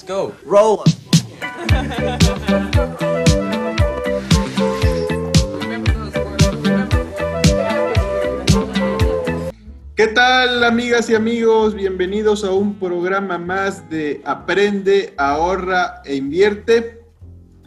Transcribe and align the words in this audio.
Let's 0.00 0.08
go. 0.08 0.32
Roll. 0.46 0.78
¿Qué 9.94 10.06
tal 10.06 10.64
amigas 10.64 11.10
y 11.10 11.14
amigos? 11.14 11.74
Bienvenidos 11.74 12.44
a 12.44 12.52
un 12.52 12.78
programa 12.78 13.36
más 13.36 13.90
de 13.90 14.22
Aprende, 14.24 15.12
ahorra 15.18 16.00
e 16.06 16.16
invierte. 16.16 17.02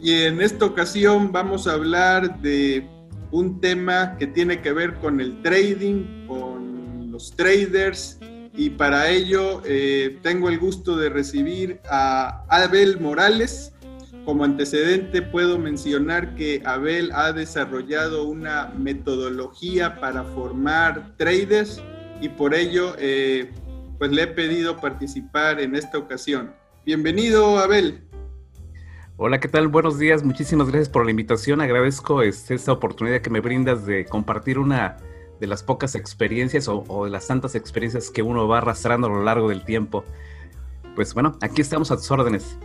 Y 0.00 0.22
en 0.22 0.40
esta 0.40 0.64
ocasión 0.64 1.30
vamos 1.30 1.68
a 1.68 1.74
hablar 1.74 2.40
de 2.40 2.88
un 3.30 3.60
tema 3.60 4.16
que 4.18 4.26
tiene 4.26 4.60
que 4.60 4.72
ver 4.72 4.94
con 4.94 5.20
el 5.20 5.40
trading, 5.42 6.26
con 6.26 7.12
los 7.12 7.36
traders. 7.36 8.18
Y 8.56 8.70
para 8.70 9.10
ello 9.10 9.62
eh, 9.64 10.18
tengo 10.22 10.48
el 10.48 10.60
gusto 10.60 10.96
de 10.96 11.08
recibir 11.08 11.80
a 11.90 12.44
Abel 12.48 13.00
Morales. 13.00 13.72
Como 14.24 14.44
antecedente 14.44 15.22
puedo 15.22 15.58
mencionar 15.58 16.36
que 16.36 16.62
Abel 16.64 17.10
ha 17.14 17.32
desarrollado 17.32 18.24
una 18.24 18.72
metodología 18.78 20.00
para 20.00 20.22
formar 20.22 21.16
traders 21.16 21.82
y 22.20 22.28
por 22.28 22.54
ello 22.54 22.94
eh, 22.98 23.50
pues 23.98 24.12
le 24.12 24.22
he 24.22 24.26
pedido 24.28 24.76
participar 24.76 25.60
en 25.60 25.74
esta 25.74 25.98
ocasión. 25.98 26.54
Bienvenido, 26.86 27.58
Abel. 27.58 28.04
Hola, 29.16 29.40
¿qué 29.40 29.48
tal? 29.48 29.66
Buenos 29.66 29.98
días. 29.98 30.22
Muchísimas 30.22 30.68
gracias 30.68 30.88
por 30.88 31.04
la 31.04 31.10
invitación. 31.10 31.60
Agradezco 31.60 32.22
este, 32.22 32.54
esta 32.54 32.70
oportunidad 32.70 33.20
que 33.20 33.30
me 33.30 33.40
brindas 33.40 33.84
de 33.84 34.04
compartir 34.04 34.60
una 34.60 34.96
de 35.40 35.46
las 35.46 35.62
pocas 35.62 35.94
experiencias 35.94 36.68
o, 36.68 36.84
o, 36.88 37.04
de 37.04 37.10
las 37.10 37.26
tantas 37.26 37.54
experiencias 37.54 38.10
que 38.10 38.22
uno 38.22 38.48
va 38.48 38.58
arrastrando 38.58 39.06
a 39.06 39.10
lo 39.10 39.22
largo 39.22 39.48
del 39.48 39.64
tiempo. 39.64 40.04
Pues 40.94 41.14
bueno, 41.14 41.36
aquí 41.40 41.60
estamos 41.60 41.90
a 41.90 41.96
tus 41.96 42.10
órdenes. 42.10 42.56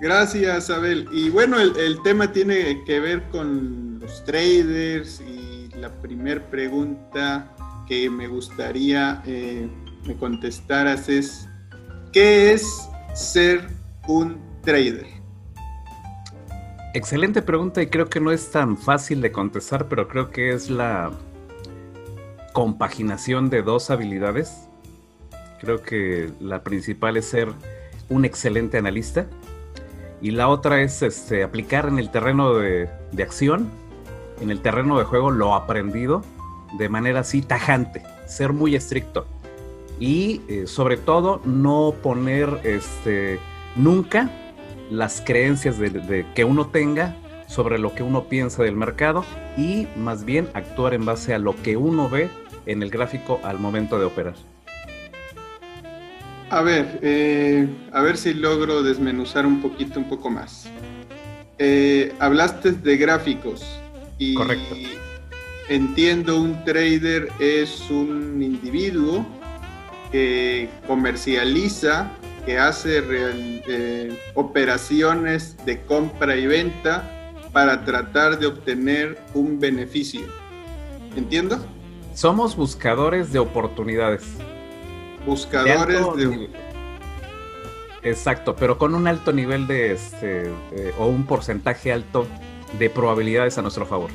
Gracias, 0.00 0.70
Abel. 0.70 1.08
Y 1.12 1.28
bueno, 1.30 1.60
el, 1.60 1.76
el 1.76 2.02
tema 2.02 2.32
tiene 2.32 2.82
que 2.84 3.00
ver 3.00 3.22
con 3.30 4.00
los 4.00 4.24
traders 4.24 5.20
y 5.20 5.68
la 5.76 5.90
primera 6.00 6.40
pregunta 6.50 7.54
que 7.86 8.08
me 8.08 8.28
gustaría 8.28 9.22
eh, 9.26 9.68
me 10.06 10.16
contestaras 10.16 11.08
es, 11.08 11.48
¿qué 12.12 12.52
es 12.52 12.88
ser 13.14 13.68
un 14.06 14.38
trader? 14.62 15.06
Excelente 16.94 17.42
pregunta 17.42 17.82
y 17.82 17.88
creo 17.88 18.08
que 18.08 18.20
no 18.20 18.32
es 18.32 18.50
tan 18.50 18.76
fácil 18.76 19.20
de 19.20 19.32
contestar, 19.32 19.88
pero 19.88 20.08
creo 20.08 20.30
que 20.30 20.52
es 20.52 20.70
la 20.70 21.10
compaginación 22.52 23.50
de 23.50 23.62
dos 23.62 23.90
habilidades. 23.90 24.68
Creo 25.60 25.82
que 25.82 26.32
la 26.40 26.62
principal 26.62 27.16
es 27.16 27.26
ser 27.26 27.48
un 28.08 28.24
excelente 28.24 28.78
analista 28.78 29.26
y 30.20 30.32
la 30.32 30.48
otra 30.48 30.82
es 30.82 31.02
este, 31.02 31.42
aplicar 31.42 31.86
en 31.86 31.98
el 31.98 32.10
terreno 32.10 32.54
de, 32.54 32.88
acción, 33.22 33.70
en 34.40 34.50
el 34.50 34.60
terreno 34.60 34.98
de 34.98 35.04
juego, 35.04 35.30
lo 35.30 35.54
aprendido 35.54 36.22
de 36.78 36.88
manera 36.88 37.20
así 37.20 37.42
tajante, 37.42 38.02
ser 38.26 38.52
muy 38.52 38.74
estricto 38.74 39.26
y 39.98 40.40
eh, 40.48 40.66
sobre 40.66 40.96
todo 40.96 41.40
no 41.44 41.94
poner 42.02 42.60
este, 42.64 43.38
nunca 43.76 44.30
las 44.90 45.20
creencias 45.20 45.78
de, 45.78 46.26
que 46.34 46.44
uno 46.44 46.66
tenga 46.66 47.16
sobre 47.50 47.78
lo 47.78 47.94
que 47.94 48.02
uno 48.04 48.28
piensa 48.28 48.62
del 48.62 48.76
mercado 48.76 49.24
y 49.56 49.88
más 49.96 50.24
bien 50.24 50.48
actuar 50.54 50.94
en 50.94 51.04
base 51.04 51.34
a 51.34 51.38
lo 51.38 51.60
que 51.62 51.76
uno 51.76 52.08
ve 52.08 52.30
en 52.66 52.82
el 52.82 52.90
gráfico 52.90 53.40
al 53.42 53.58
momento 53.58 53.98
de 53.98 54.04
operar. 54.04 54.34
A 56.48 56.62
ver, 56.62 57.00
eh, 57.02 57.66
a 57.92 58.02
ver 58.02 58.16
si 58.16 58.34
logro 58.34 58.82
desmenuzar 58.82 59.46
un 59.46 59.60
poquito, 59.60 59.98
un 59.98 60.08
poco 60.08 60.30
más. 60.30 60.68
Eh, 61.58 62.14
hablaste 62.20 62.72
de 62.72 62.96
gráficos 62.96 63.66
y 64.18 64.34
Correcto 64.34 64.76
entiendo 65.70 66.40
un 66.40 66.64
trader 66.64 67.28
es 67.38 67.88
un 67.90 68.42
individuo 68.42 69.24
que 70.10 70.68
comercializa, 70.88 72.10
que 72.44 72.58
hace 72.58 73.00
real, 73.00 73.62
eh, 73.68 74.18
operaciones 74.34 75.56
de 75.64 75.80
compra 75.82 76.36
y 76.36 76.48
venta 76.48 77.19
para 77.52 77.84
tratar 77.84 78.38
de 78.38 78.46
obtener 78.46 79.18
un 79.34 79.58
beneficio. 79.58 80.22
¿Entiendo? 81.16 81.58
Somos 82.14 82.56
buscadores 82.56 83.32
de 83.32 83.38
oportunidades. 83.38 84.24
Buscadores 85.26 86.00
de... 86.16 86.26
de... 86.26 86.50
Exacto, 88.02 88.56
pero 88.56 88.78
con 88.78 88.94
un 88.94 89.06
alto 89.06 89.32
nivel 89.32 89.66
de 89.66 89.92
este, 89.92 90.50
o 90.98 91.06
un 91.06 91.26
porcentaje 91.26 91.92
alto 91.92 92.26
de 92.78 92.88
probabilidades 92.88 93.58
a 93.58 93.62
nuestro 93.62 93.84
favor. 93.84 94.10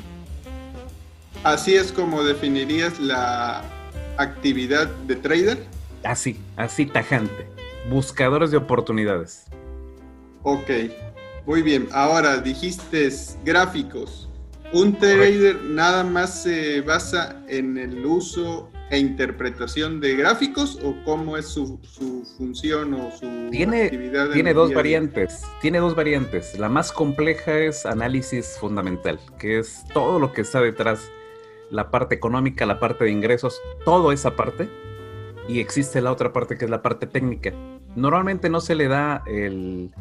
Así 1.44 1.76
es 1.76 1.92
como 1.92 2.24
definirías 2.24 2.98
la 2.98 3.62
actividad 4.16 4.88
de 4.88 5.16
trader. 5.16 5.64
Así, 6.02 6.40
así 6.56 6.86
tajante. 6.86 7.46
Buscadores 7.88 8.50
de 8.50 8.56
oportunidades. 8.56 9.44
Ok, 10.42 10.70
muy 11.46 11.62
bien. 11.62 11.88
Ahora 11.92 12.38
dijiste 12.38 13.08
gráficos. 13.44 14.28
¿Un 14.72 14.98
trader 14.98 15.62
nada 15.62 16.02
más 16.02 16.42
se 16.42 16.80
basa 16.80 17.40
en 17.48 17.78
el 17.78 18.04
uso 18.04 18.68
e 18.90 18.98
interpretación 18.98 20.00
de 20.00 20.16
gráficos 20.16 20.78
o 20.82 20.94
cómo 21.04 21.36
es 21.36 21.46
su, 21.46 21.78
su 21.82 22.24
función 22.36 22.92
o 22.94 23.12
su 23.12 23.48
tiene, 23.50 23.84
actividad? 23.84 24.30
Tiene 24.30 24.54
dos 24.54 24.74
variantes. 24.74 25.42
Tiene 25.60 25.78
dos 25.78 25.94
variantes. 25.94 26.58
La 26.58 26.68
más 26.68 26.90
compleja 26.90 27.56
es 27.58 27.86
análisis 27.86 28.56
fundamental, 28.58 29.20
que 29.38 29.60
es 29.60 29.84
todo 29.94 30.18
lo 30.18 30.32
que 30.32 30.40
está 30.40 30.60
detrás 30.60 31.10
la 31.70 31.90
parte 31.90 32.16
económica, 32.16 32.66
la 32.66 32.80
parte 32.80 33.04
de 33.04 33.10
ingresos, 33.10 33.60
toda 33.84 34.12
esa 34.12 34.34
parte. 34.34 34.68
Y 35.48 35.60
existe 35.60 36.00
la 36.00 36.10
otra 36.10 36.32
parte 36.32 36.58
que 36.58 36.64
es 36.64 36.70
la 36.70 36.82
parte 36.82 37.06
técnica. 37.06 37.52
Normalmente 37.94 38.50
no 38.50 38.60
se 38.60 38.74
le 38.74 38.88
da 38.88 39.22
el, 39.26 39.92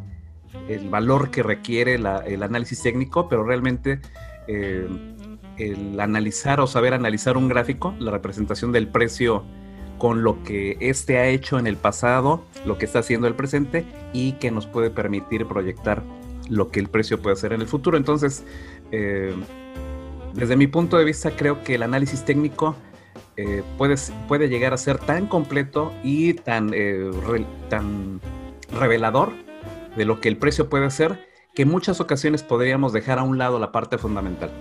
el 0.68 0.90
valor 0.90 1.32
que 1.32 1.44
requiere 1.44 1.96
el 1.96 2.44
análisis 2.44 2.82
técnico, 2.82 3.30
pero 3.30 3.44
realmente 3.44 4.00
eh, 4.48 4.88
el 5.58 6.00
analizar 6.00 6.60
o 6.60 6.68
saber 6.68 6.94
analizar 6.94 7.38
un 7.38 7.48
gráfico, 7.48 7.96
la 8.00 8.12
representación 8.12 8.72
del 8.72 8.88
precio 8.88 9.44
con 9.98 10.24
lo 10.24 10.44
que 10.44 10.78
éste 10.82 11.18
ha 11.18 11.28
hecho 11.28 11.58
en 11.58 11.68
el 11.68 11.78
pasado, 11.78 12.44
lo 12.66 12.78
que 12.78 12.86
está 12.86 13.00
haciendo 13.00 13.28
el 13.28 13.36
presente 13.36 13.86
y 14.12 14.34
que 14.34 14.52
nos 14.52 14.68
puede 14.68 14.90
permitir 14.90 15.46
proyectar 15.46 16.04
lo 16.50 16.70
que 16.70 16.80
el 16.80 16.90
precio 16.90 17.22
puede 17.22 17.34
hacer 17.34 17.54
en 17.54 17.62
el 17.62 17.68
futuro. 17.68 17.96
Entonces, 17.96 18.44
eh, 18.92 19.34
desde 20.34 20.58
mi 20.58 20.68
punto 20.68 20.98
de 20.98 21.06
vista, 21.06 21.32
creo 21.32 21.64
que 21.64 21.76
el 21.76 21.84
análisis 21.84 22.26
técnico 22.26 22.76
eh, 23.38 23.64
puede, 23.78 23.96
puede, 24.28 24.50
llegar 24.50 24.74
a 24.74 24.78
ser 24.78 24.98
tan 24.98 25.28
completo 25.28 25.94
y 26.04 26.34
tan, 26.34 26.72
tan 27.70 28.20
revelador 28.78 29.32
de 29.96 30.06
lo 30.06 30.20
que 30.20 30.30
el 30.30 30.38
precio 30.38 30.70
puede 30.70 30.90
ser 30.90 31.28
que 31.56 31.64
en 31.64 31.70
muchas 31.70 32.02
ocasiones 32.02 32.44
podríamos 32.44 32.92
dejar 32.94 33.18
a 33.18 33.24
un 33.24 33.38
lado 33.38 33.60
la 33.60 33.72
parte 33.72 33.98
fundamental. 33.98 34.52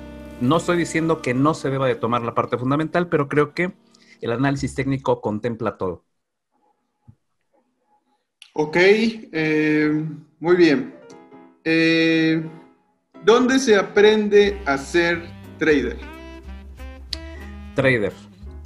No 0.40 0.58
estoy 0.58 0.76
diciendo 0.76 1.22
que 1.22 1.34
no 1.34 1.54
se 1.54 1.70
deba 1.70 1.88
de 1.88 1.96
tomar 1.96 2.22
la 2.22 2.34
parte 2.34 2.56
fundamental, 2.56 3.08
pero 3.08 3.28
creo 3.28 3.52
que 3.52 3.72
el 4.20 4.32
análisis 4.32 4.74
técnico 4.74 5.20
contempla 5.20 5.76
todo. 5.76 6.04
Ok, 8.52 8.76
eh, 8.76 10.04
muy 10.38 10.56
bien. 10.56 10.94
Eh, 11.64 12.42
¿Dónde 13.24 13.58
se 13.58 13.76
aprende 13.76 14.60
a 14.64 14.78
ser 14.78 15.22
trader? 15.58 15.96
Trader. 17.74 18.12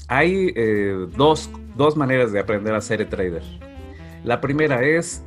Hay 0.09 0.53
eh, 0.55 1.07
dos, 1.17 1.51
dos, 1.77 1.97
maneras 1.97 2.33
de 2.33 2.41
aprender 2.41 2.75
a 2.75 2.81
ser 2.81 3.09
trader. 3.09 3.43
La 4.25 4.41
primera 4.41 4.83
es 4.83 5.23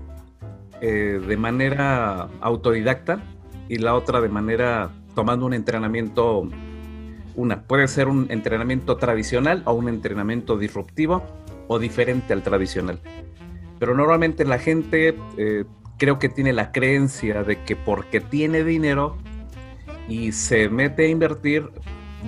eh, 0.82 1.22
de 1.26 1.38
manera 1.38 2.28
autodidacta 2.42 3.22
y 3.70 3.78
la 3.78 3.96
otra 3.96 4.20
de 4.20 4.30
manera 4.30 4.92
tomando 5.16 5.46
un 5.46 5.54
entrenamiento. 5.54 6.48
Una 7.36 7.64
puede 7.64 7.88
ser 7.88 8.08
un 8.08 8.28
entrenamiento 8.30 8.98
tradicional 8.98 9.64
o 9.66 9.74
un 9.74 9.88
entrenamiento 9.88 10.58
disruptivo 10.58 11.24
o 11.68 11.80
diferente 11.80 12.34
al 12.34 12.44
tradicional. 12.44 13.00
Pero 13.80 13.96
normalmente 13.96 14.44
la 14.44 14.60
gente 14.60 15.16
eh, 15.38 15.64
creo 15.98 16.20
que 16.20 16.30
tiene 16.30 16.52
la 16.52 16.72
creencia 16.72 17.44
de 17.44 17.64
que 17.64 17.76
porque 17.76 18.20
tiene 18.20 18.64
dinero 18.64 19.18
y 20.08 20.32
se 20.34 20.68
mete 20.68 21.06
a 21.06 21.08
invertir, 21.08 21.70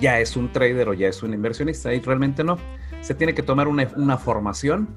ya 0.00 0.20
es 0.20 0.36
un 0.36 0.50
trader 0.52 0.88
o 0.88 0.94
ya 0.94 1.08
es 1.08 1.22
un 1.22 1.34
inversionista. 1.34 1.92
Y 1.92 2.00
realmente 2.00 2.44
no. 2.44 2.56
Se 3.02 3.14
tiene 3.14 3.34
que 3.34 3.42
tomar 3.42 3.68
una, 3.68 3.88
una 3.96 4.16
formación. 4.16 4.88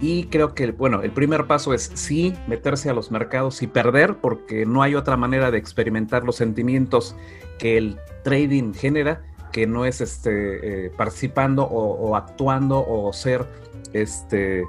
Y 0.00 0.24
creo 0.24 0.54
que, 0.54 0.72
bueno, 0.72 1.02
el 1.02 1.10
primer 1.10 1.46
paso 1.46 1.74
es 1.74 1.90
sí 1.94 2.34
meterse 2.48 2.88
a 2.88 2.94
los 2.94 3.10
mercados 3.10 3.62
y 3.62 3.66
perder, 3.66 4.16
porque 4.16 4.64
no 4.64 4.82
hay 4.82 4.94
otra 4.94 5.16
manera 5.18 5.50
de 5.50 5.58
experimentar 5.58 6.24
los 6.24 6.36
sentimientos 6.36 7.14
que 7.58 7.76
el 7.76 7.98
trading 8.24 8.72
genera, 8.72 9.22
que 9.52 9.66
no 9.66 9.84
es 9.84 10.00
este, 10.00 10.86
eh, 10.86 10.90
participando 10.90 11.64
o, 11.64 12.16
actuando 12.16 12.82
o 12.86 13.12
ser 13.12 13.44
este, 13.92 14.64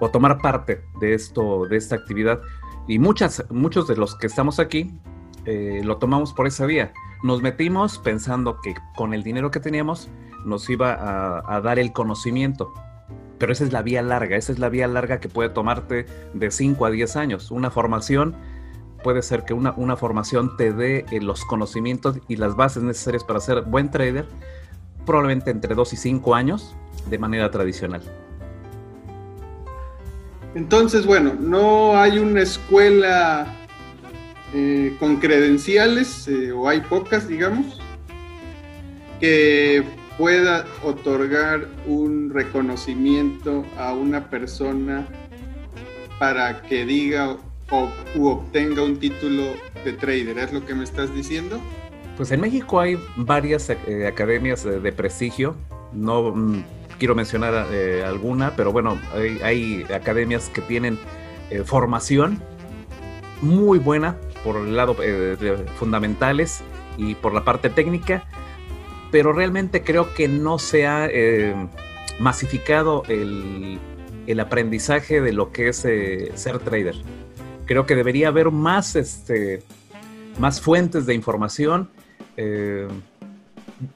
o 0.00 0.08
tomar 0.08 0.38
parte 0.38 0.82
de 0.98 1.12
esto, 1.12 1.66
de 1.66 1.76
esta 1.76 1.96
actividad. 1.96 2.40
Y 2.88 2.98
muchas, 2.98 3.44
muchos 3.50 3.86
de 3.86 3.96
los 3.96 4.14
que 4.16 4.26
estamos 4.26 4.60
aquí 4.60 4.90
eh, 5.44 5.82
lo 5.84 5.98
tomamos 5.98 6.32
por 6.32 6.46
esa 6.46 6.64
vía. 6.64 6.90
Nos 7.22 7.42
metimos 7.42 7.98
pensando 7.98 8.60
que 8.62 8.74
con 8.96 9.12
el 9.12 9.22
dinero 9.22 9.50
que 9.50 9.60
teníamos 9.60 10.08
nos 10.46 10.70
iba 10.70 11.42
a 11.46 11.60
dar 11.60 11.78
el 11.78 11.92
conocimiento. 11.92 12.72
Pero 13.38 13.52
esa 13.52 13.64
es 13.64 13.72
la 13.72 13.82
vía 13.82 14.02
larga, 14.02 14.36
esa 14.36 14.52
es 14.52 14.58
la 14.58 14.68
vía 14.68 14.86
larga 14.86 15.20
que 15.20 15.28
puede 15.28 15.48
tomarte 15.48 16.06
de 16.32 16.50
5 16.50 16.86
a 16.86 16.90
10 16.90 17.16
años. 17.16 17.50
Una 17.50 17.70
formación 17.70 18.36
puede 19.02 19.22
ser 19.22 19.44
que 19.44 19.52
una, 19.52 19.72
una 19.76 19.96
formación 19.96 20.56
te 20.56 20.72
dé 20.72 21.04
eh, 21.10 21.20
los 21.20 21.44
conocimientos 21.44 22.18
y 22.28 22.36
las 22.36 22.56
bases 22.56 22.82
necesarias 22.82 23.22
para 23.22 23.40
ser 23.40 23.62
buen 23.62 23.90
trader, 23.90 24.26
probablemente 25.04 25.50
entre 25.50 25.74
2 25.74 25.92
y 25.92 25.96
5 25.96 26.34
años 26.34 26.74
de 27.10 27.18
manera 27.18 27.50
tradicional. 27.50 28.02
Entonces, 30.54 31.04
bueno, 31.04 31.34
no 31.38 31.96
hay 31.98 32.18
una 32.18 32.40
escuela 32.40 33.54
eh, 34.54 34.94
con 35.00 35.16
credenciales, 35.16 36.28
eh, 36.28 36.52
o 36.52 36.68
hay 36.68 36.80
pocas, 36.80 37.26
digamos, 37.26 37.80
que 39.18 39.82
pueda 40.18 40.64
otorgar 40.82 41.66
un 41.86 42.30
reconocimiento 42.32 43.64
a 43.78 43.92
una 43.92 44.30
persona 44.30 45.06
para 46.18 46.62
que 46.62 46.84
diga 46.84 47.36
o 47.70 47.90
obtenga 48.20 48.82
un 48.82 48.98
título 48.98 49.54
de 49.84 49.92
trader. 49.92 50.38
¿Es 50.38 50.52
lo 50.52 50.64
que 50.64 50.74
me 50.74 50.84
estás 50.84 51.14
diciendo? 51.14 51.58
Pues 52.16 52.30
en 52.30 52.40
México 52.40 52.78
hay 52.78 52.96
varias 53.16 53.70
eh, 53.70 54.06
academias 54.06 54.64
de, 54.64 54.92
prestigio. 54.92 55.56
No 55.92 56.30
mm, 56.30 56.64
quiero 56.98 57.14
mencionar 57.14 57.66
eh, 57.72 58.04
alguna, 58.06 58.54
pero 58.56 58.70
bueno, 58.72 58.98
hay, 59.42 59.84
academias 59.92 60.48
que 60.48 60.60
tienen 60.60 60.98
eh, 61.50 61.62
formación 61.64 62.40
muy 63.42 63.78
buena 63.78 64.16
por 64.44 64.56
el 64.56 64.76
lado 64.76 64.94
de 64.94 65.56
fundamentales 65.76 66.62
y 66.96 67.14
por 67.14 67.34
la 67.34 67.44
parte 67.44 67.68
técnica, 67.68 68.24
pero 69.14 69.32
realmente 69.32 69.84
creo 69.84 70.12
que 70.12 70.26
no 70.26 70.58
se 70.58 70.88
ha 70.88 71.08
masificado 72.18 73.04
el, 73.06 73.78
el, 74.26 74.40
aprendizaje 74.40 75.20
de 75.20 75.32
lo 75.32 75.52
que 75.52 75.68
es 75.68 75.76
ser 75.76 76.58
trader 76.58 76.96
creo 77.64 77.86
que 77.86 77.94
debería 77.94 78.28
haber 78.28 78.50
más, 78.50 78.96
este, 78.96 79.62
más 80.38 80.60
fuentes 80.60 81.06
de 81.06 81.14
información. 81.14 81.88
Eh, 82.36 82.88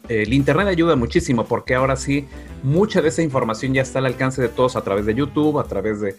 el 0.09 0.33
Internet 0.33 0.69
ayuda 0.69 0.97
muchísimo 0.97 1.47
porque 1.47 1.75
ahora 1.75 1.97
sí, 1.97 2.27
mucha 2.63 3.01
de 3.01 3.09
esa 3.09 3.23
información 3.23 3.73
ya 3.75 3.83
está 3.83 4.01
al 4.01 4.07
alcance 4.07 4.43
de 4.43 4.49
todos 4.49 4.77
a 4.77 4.83
través 4.83 5.07
de 5.07 5.15
YouTube, 5.15 5.59
a 5.59 5.65
través 5.65 6.01
de, 6.01 6.17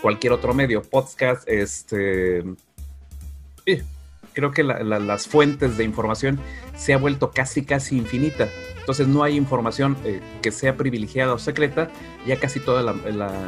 cualquier 0.00 0.32
otro 0.32 0.54
medio, 0.54 0.82
podcast, 0.82 1.46
este... 1.48 2.44
creo 4.36 4.50
que 4.50 4.62
las 4.62 5.26
fuentes 5.26 5.78
de 5.78 5.84
información 5.84 6.38
se 6.76 6.92
ha 6.92 6.98
vuelto 6.98 7.30
casi, 7.30 7.64
casi 7.64 7.96
infinita. 7.96 8.48
Entonces 8.78 9.08
no 9.08 9.22
hay 9.22 9.34
información 9.34 9.96
eh, 10.04 10.20
que 10.42 10.52
sea 10.52 10.76
privilegiada 10.76 11.32
o 11.32 11.38
secreta, 11.38 11.88
ya 12.26 12.38
casi 12.38 12.60
toda 12.60 12.94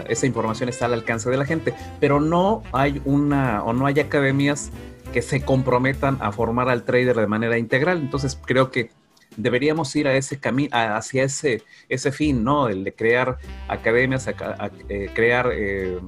esa 0.08 0.26
información 0.26 0.70
está 0.70 0.86
al 0.86 0.94
alcance 0.94 1.28
de 1.28 1.36
la 1.36 1.44
gente, 1.44 1.74
pero 2.00 2.20
no 2.20 2.62
hay 2.72 3.02
una 3.04 3.62
o 3.64 3.74
no 3.74 3.84
hay 3.84 4.00
academias 4.00 4.70
que 5.12 5.20
se 5.20 5.42
comprometan 5.42 6.16
a 6.22 6.32
formar 6.32 6.70
al 6.70 6.84
trader 6.84 7.14
de 7.14 7.26
manera 7.26 7.58
integral. 7.58 7.98
Entonces 7.98 8.40
creo 8.42 8.70
que 8.70 8.90
deberíamos 9.36 9.94
ir 9.94 10.08
a 10.08 10.16
ese 10.16 10.40
camino, 10.40 10.70
hacia 10.72 11.22
ese, 11.22 11.62
ese 11.90 12.12
fin, 12.12 12.42
¿no? 12.42 12.68
El 12.68 12.82
de 12.82 12.94
crear 12.94 13.36
academias, 13.68 14.26
eh, 14.26 15.10
crear 15.14 15.50
eh, 15.52 15.98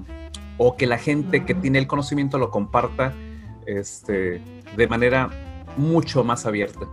o 0.57 0.79
que 0.79 0.87
la 0.87 0.97
gente 0.97 1.45
que 1.45 1.55
tiene 1.55 1.79
el 1.79 1.87
conocimiento 1.87 2.39
lo 2.39 2.51
comparta 2.51 3.13
este, 3.67 4.41
de 4.77 4.89
manera 4.89 5.31
mucho 5.77 6.25
más 6.25 6.47
abierta. 6.47 6.87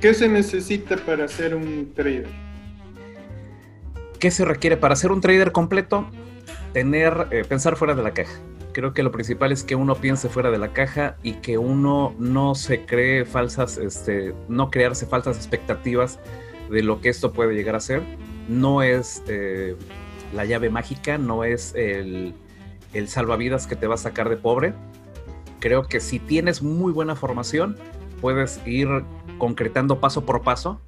¿Qué 0.00 0.14
se 0.14 0.28
necesita 0.28 0.96
para 0.96 1.28
ser 1.28 1.54
un 1.54 1.92
trader? 1.94 2.26
¿Qué 4.18 4.30
se 4.30 4.44
requiere 4.44 4.76
para 4.76 4.96
ser 4.96 5.12
un 5.12 5.20
trader 5.20 5.52
completo? 5.52 6.06
Tener, 6.72 7.28
eh, 7.30 7.44
pensar 7.48 7.76
fuera 7.76 7.94
de 7.94 8.02
la 8.02 8.12
caja. 8.12 8.32
Creo 8.72 8.94
que 8.94 9.02
lo 9.02 9.12
principal 9.12 9.52
es 9.52 9.62
que 9.62 9.74
uno 9.74 9.94
piense 9.94 10.28
fuera 10.28 10.50
de 10.50 10.58
la 10.58 10.72
caja 10.72 11.16
y 11.22 11.34
que 11.34 11.58
uno 11.58 12.14
no 12.18 12.54
se 12.54 12.84
cree 12.84 13.24
falsas, 13.24 13.78
este, 13.78 14.34
no 14.48 14.70
crearse 14.70 15.06
falsas 15.06 15.36
expectativas 15.36 16.18
de 16.70 16.82
lo 16.82 17.00
que 17.00 17.08
esto 17.08 17.32
puede 17.32 17.54
llegar 17.54 17.76
a 17.76 17.80
ser. 17.80 18.02
No 18.48 18.82
es 18.82 19.22
eh, 19.28 19.76
la 20.32 20.44
llave 20.46 20.70
mágica, 20.70 21.18
no 21.18 21.44
es 21.44 21.74
el, 21.76 22.34
el 22.92 23.08
salvavidas 23.08 23.66
que 23.66 23.76
te 23.76 23.86
va 23.86 23.94
a 23.94 23.98
sacar 23.98 24.28
de 24.28 24.36
pobre. 24.36 24.74
Creo 25.60 25.84
que 25.84 26.00
si 26.00 26.18
tienes 26.18 26.62
muy 26.62 26.92
buena 26.92 27.16
formación, 27.16 27.76
puedes 28.20 28.60
ir 28.66 28.88
concretando 29.38 30.00
paso 30.00 30.24
por 30.24 30.42
paso 30.42 30.80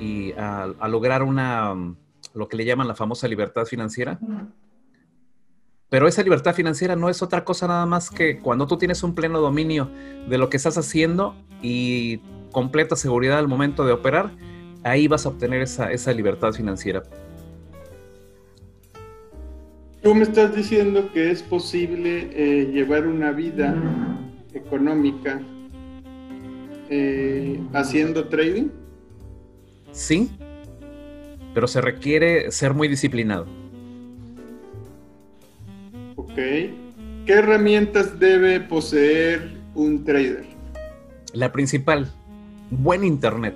y 0.00 0.32
a, 0.32 0.74
lograr 0.88 1.22
una, 1.22 1.74
lo 2.34 2.48
que 2.48 2.56
le 2.56 2.64
llaman 2.64 2.88
la 2.88 2.94
famosa 2.94 3.28
libertad 3.28 3.64
financiera. 3.64 4.18
Pero 5.88 6.06
esa 6.06 6.22
libertad 6.22 6.54
financiera 6.54 6.96
no 6.96 7.08
es 7.08 7.22
otra 7.22 7.44
cosa 7.44 7.66
nada 7.66 7.86
más 7.86 8.10
que 8.10 8.40
cuando 8.40 8.66
tú 8.66 8.76
tienes 8.76 9.02
un 9.02 9.14
pleno 9.14 9.40
dominio 9.40 9.90
de 10.28 10.36
lo 10.36 10.50
que 10.50 10.58
estás 10.58 10.76
haciendo 10.76 11.34
y 11.62 12.18
completa 12.52 12.94
seguridad 12.94 13.38
al 13.38 13.48
momento 13.48 13.86
de 13.86 13.92
operar, 13.92 14.30
ahí 14.84 15.08
vas 15.08 15.24
a 15.24 15.30
obtener 15.30 15.62
esa, 15.62 15.90
esa 15.90 16.12
libertad 16.12 16.52
financiera. 16.52 17.02
Tú 20.02 20.14
me 20.14 20.22
estás 20.22 20.54
diciendo 20.54 21.10
que 21.12 21.30
es 21.30 21.42
posible 21.42 22.30
eh, 22.32 22.70
llevar 22.72 23.06
una 23.06 23.32
vida 23.32 23.74
económica 24.54 25.40
eh, 26.88 27.60
haciendo 27.72 28.28
trading? 28.28 28.68
Sí, 29.92 30.30
pero 31.52 31.66
se 31.66 31.80
requiere 31.80 32.50
ser 32.52 32.74
muy 32.74 32.88
disciplinado. 32.88 33.46
Ok. 36.16 36.34
¿Qué 36.34 37.32
herramientas 37.32 38.18
debe 38.18 38.60
poseer 38.60 39.58
un 39.74 40.04
trader? 40.04 40.46
La 41.32 41.52
principal, 41.52 42.10
buen 42.70 43.04
internet. 43.04 43.54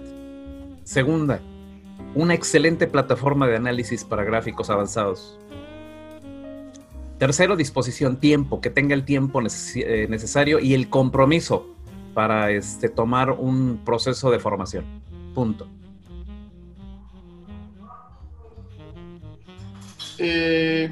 Segunda, 0.84 1.40
una 2.14 2.34
excelente 2.34 2.86
plataforma 2.86 3.46
de 3.46 3.56
análisis 3.56 4.04
para 4.04 4.24
gráficos 4.24 4.68
avanzados. 4.68 5.38
Tercero, 7.22 7.54
disposición, 7.54 8.19
tiempo, 8.19 8.60
que 8.60 8.69
tenga 8.69 8.96
el 8.96 9.04
tiempo 9.04 9.40
eh, 9.40 10.08
necesario 10.10 10.58
y 10.58 10.74
el 10.74 10.91
compromiso 10.91 11.72
para 12.14 12.50
este, 12.50 12.88
tomar 12.88 13.31
un 13.31 13.81
proceso 13.84 14.29
de 14.32 14.41
formación. 14.41 14.84
Punto. 15.32 15.69
Eh, 20.19 20.91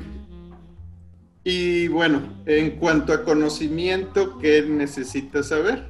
y 1.43 1.89
bueno, 1.89 2.23
en 2.47 2.77
cuanto 2.77 3.13
a 3.13 3.25
conocimiento, 3.25 4.39
¿qué 4.39 4.63
necesitas 4.63 5.49
saber? 5.49 5.89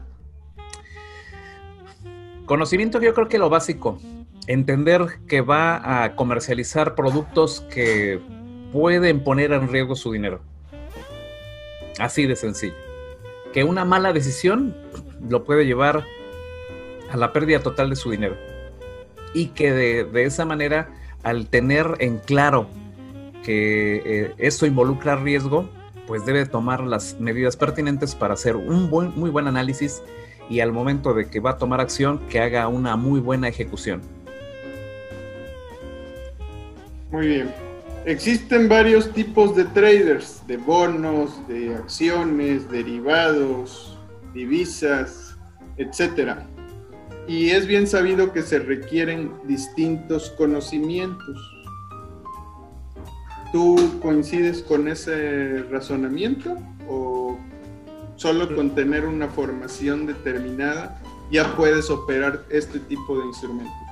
Conocimiento 2.46 2.98
yo 2.98 3.12
creo 3.12 3.28
que 3.28 3.38
lo 3.38 3.50
básico, 3.50 4.00
entender 4.46 5.02
que 5.28 5.42
va 5.42 6.02
a 6.02 6.16
comercializar 6.16 6.94
productos 6.94 7.60
que 7.70 8.39
pueden 8.72 9.20
poner 9.20 9.52
en 9.52 9.68
riesgo 9.68 9.94
su 9.94 10.12
dinero. 10.12 10.40
Así 11.98 12.26
de 12.26 12.36
sencillo. 12.36 12.74
Que 13.52 13.64
una 13.64 13.84
mala 13.84 14.12
decisión 14.12 14.74
lo 15.28 15.44
puede 15.44 15.66
llevar 15.66 16.04
a 17.10 17.16
la 17.16 17.32
pérdida 17.32 17.60
total 17.60 17.90
de 17.90 17.96
su 17.96 18.10
dinero. 18.10 18.36
Y 19.34 19.48
que 19.48 19.72
de, 19.72 20.24
esa 20.24 20.44
manera, 20.44 20.88
al 21.22 21.46
tener 21.48 21.96
en 21.98 22.18
claro 22.18 22.68
que 23.44 24.02
eh, 24.04 24.34
esto 24.38 24.66
involucra 24.66 25.16
riesgo, 25.16 25.68
pues 26.06 26.24
debe 26.26 26.46
tomar 26.46 26.82
las 26.82 27.20
medidas 27.20 27.56
pertinentes 27.56 28.14
para 28.14 28.34
hacer 28.34 28.56
un 28.56 28.90
buen, 28.90 29.10
muy 29.16 29.30
buen 29.30 29.46
análisis 29.46 30.02
y 30.48 30.60
al 30.60 30.72
momento 30.72 31.14
de 31.14 31.28
que 31.28 31.38
va 31.38 31.50
a 31.50 31.58
tomar 31.58 31.80
acción, 31.80 32.18
que 32.28 32.40
haga 32.40 32.66
una 32.66 32.96
muy 32.96 33.20
buena 33.20 33.48
ejecución. 33.48 34.02
Muy 37.12 37.26
bien. 37.26 37.69
Existen 38.06 38.66
varios 38.66 39.12
tipos 39.12 39.54
de 39.54 39.64
traders, 39.64 40.42
de 40.46 40.56
bonos, 40.56 41.46
de 41.48 41.74
acciones, 41.74 42.70
derivados, 42.70 43.98
divisas, 44.32 45.36
etcétera. 45.76 46.46
Y 47.28 47.50
es 47.50 47.66
bien 47.66 47.86
sabido 47.86 48.32
que 48.32 48.40
se 48.40 48.58
requieren 48.58 49.32
distintos 49.44 50.30
conocimientos. 50.30 51.38
¿Tú 53.52 53.76
coincides 54.00 54.62
con 54.62 54.88
ese 54.88 55.62
razonamiento 55.64 56.56
o 56.88 57.36
solo 58.16 58.54
con 58.54 58.74
tener 58.74 59.04
una 59.04 59.28
formación 59.28 60.06
determinada 60.06 61.02
ya 61.30 61.54
puedes 61.54 61.90
operar 61.90 62.44
este 62.48 62.78
tipo 62.80 63.18
de 63.18 63.26
instrumentos? 63.26 63.89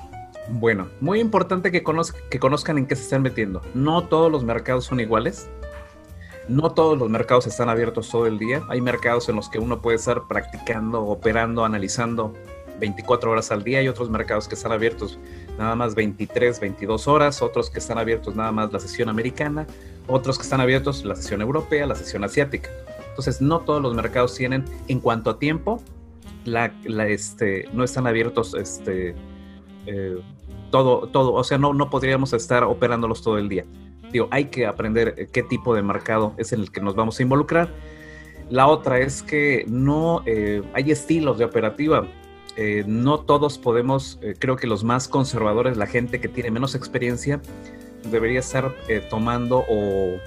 Bueno, 0.50 0.88
muy 1.00 1.20
importante 1.20 1.70
que, 1.70 1.84
que 2.30 2.38
conozcan 2.38 2.78
en 2.78 2.86
qué 2.86 2.96
se 2.96 3.02
están 3.02 3.22
metiendo. 3.22 3.60
No 3.74 4.04
todos 4.04 4.32
los 4.32 4.44
mercados 4.44 4.86
son 4.86 5.00
iguales. 5.00 5.48
No 6.48 6.72
todos 6.72 6.96
los 6.98 7.10
mercados 7.10 7.46
están 7.46 7.68
abiertos 7.68 8.08
todo 8.08 8.26
el 8.26 8.38
día. 8.38 8.62
Hay 8.68 8.80
mercados 8.80 9.28
en 9.28 9.36
los 9.36 9.50
que 9.50 9.58
uno 9.58 9.82
puede 9.82 9.98
estar 9.98 10.26
practicando, 10.26 11.04
operando, 11.04 11.64
analizando 11.64 12.32
24 12.80 13.30
horas 13.30 13.52
al 13.52 13.62
día. 13.62 13.80
Hay 13.80 13.88
otros 13.88 14.08
mercados 14.08 14.48
que 14.48 14.54
están 14.54 14.72
abiertos 14.72 15.18
nada 15.58 15.74
más 15.76 15.94
23, 15.94 16.58
22 16.58 17.06
horas. 17.06 17.42
Otros 17.42 17.68
que 17.68 17.80
están 17.80 17.98
abiertos 17.98 18.34
nada 18.34 18.50
más 18.50 18.72
la 18.72 18.80
sesión 18.80 19.10
americana. 19.10 19.66
Otros 20.06 20.38
que 20.38 20.44
están 20.44 20.62
abiertos 20.62 21.04
la 21.04 21.14
sesión 21.14 21.42
europea, 21.42 21.86
la 21.86 21.94
sesión 21.94 22.24
asiática. 22.24 22.70
Entonces, 23.10 23.42
no 23.42 23.60
todos 23.60 23.82
los 23.82 23.94
mercados 23.94 24.34
tienen, 24.34 24.64
en 24.86 25.00
cuanto 25.00 25.30
a 25.30 25.38
tiempo, 25.38 25.82
la, 26.44 26.72
este, 27.08 27.68
no 27.72 27.84
están 27.84 28.06
abiertos 28.06 28.54
este, 28.54 29.14
eh, 29.86 30.22
todo, 30.70 31.08
todo, 31.08 31.32
o 31.32 31.44
sea, 31.44 31.58
no, 31.58 31.74
no 31.74 31.90
podríamos 31.90 32.32
estar 32.32 32.64
operándolos 32.64 33.22
todo 33.22 33.38
el 33.38 33.48
día. 33.48 33.64
Digo, 34.12 34.28
hay 34.30 34.46
que 34.46 34.66
aprender 34.66 35.14
eh, 35.16 35.28
qué 35.30 35.42
tipo 35.42 35.74
de 35.74 35.82
mercado 35.82 36.34
es 36.38 36.52
en 36.52 36.60
el 36.60 36.70
que 36.70 36.80
nos 36.80 36.94
vamos 36.94 37.18
a 37.18 37.22
involucrar. 37.22 37.68
La 38.50 38.66
otra 38.66 38.98
es 38.98 39.22
que 39.22 39.64
no 39.68 40.22
eh, 40.24 40.62
hay 40.72 40.90
estilos 40.90 41.38
de 41.38 41.44
operativa. 41.44 42.06
no 42.86 43.20
todos 43.20 43.56
podemos, 43.58 44.18
creo 44.40 44.56
que 44.56 44.66
los 44.66 44.82
más 44.82 45.06
conservadores, 45.06 45.76
la 45.76 45.86
gente 45.86 46.20
que 46.20 46.28
tiene 46.28 46.50
menos 46.50 46.74
experiencia, 46.74 47.40
debería 48.10 48.40
estar 48.40 48.74
tomando 49.10 49.64
o 49.68 50.18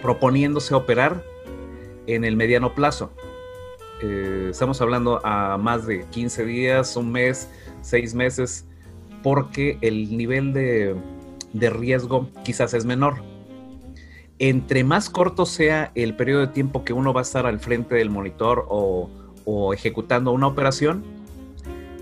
proponiéndose 0.00 0.74
operar 0.74 1.24
en 2.06 2.24
el 2.24 2.36
mediano 2.36 2.74
plazo. 2.74 3.10
estamos 4.50 4.80
hablando 4.80 5.20
a 5.24 5.56
más 5.58 5.86
de 5.86 6.04
15 6.10 6.44
días, 6.44 6.96
un 6.96 7.10
mes, 7.10 7.48
seis 7.80 8.14
meses, 8.14 8.66
porque 9.24 9.78
el 9.80 10.16
nivel 10.18 10.52
de, 10.52 10.94
riesgo 11.70 12.28
quizás 12.44 12.74
es 12.74 12.84
menor. 12.84 13.22
Entre 14.38 14.84
más 14.84 15.08
corto 15.08 15.46
sea 15.46 15.92
el 15.94 16.14
periodo 16.14 16.42
de 16.42 16.48
tiempo 16.48 16.84
que 16.84 16.92
uno 16.92 17.14
va 17.14 17.20
a 17.20 17.22
estar 17.22 17.46
al 17.46 17.58
frente 17.58 17.94
del 17.94 18.10
monitor 18.10 18.66
o, 18.68 19.08
ejecutando 19.72 20.30
una 20.30 20.46
operación, 20.46 21.02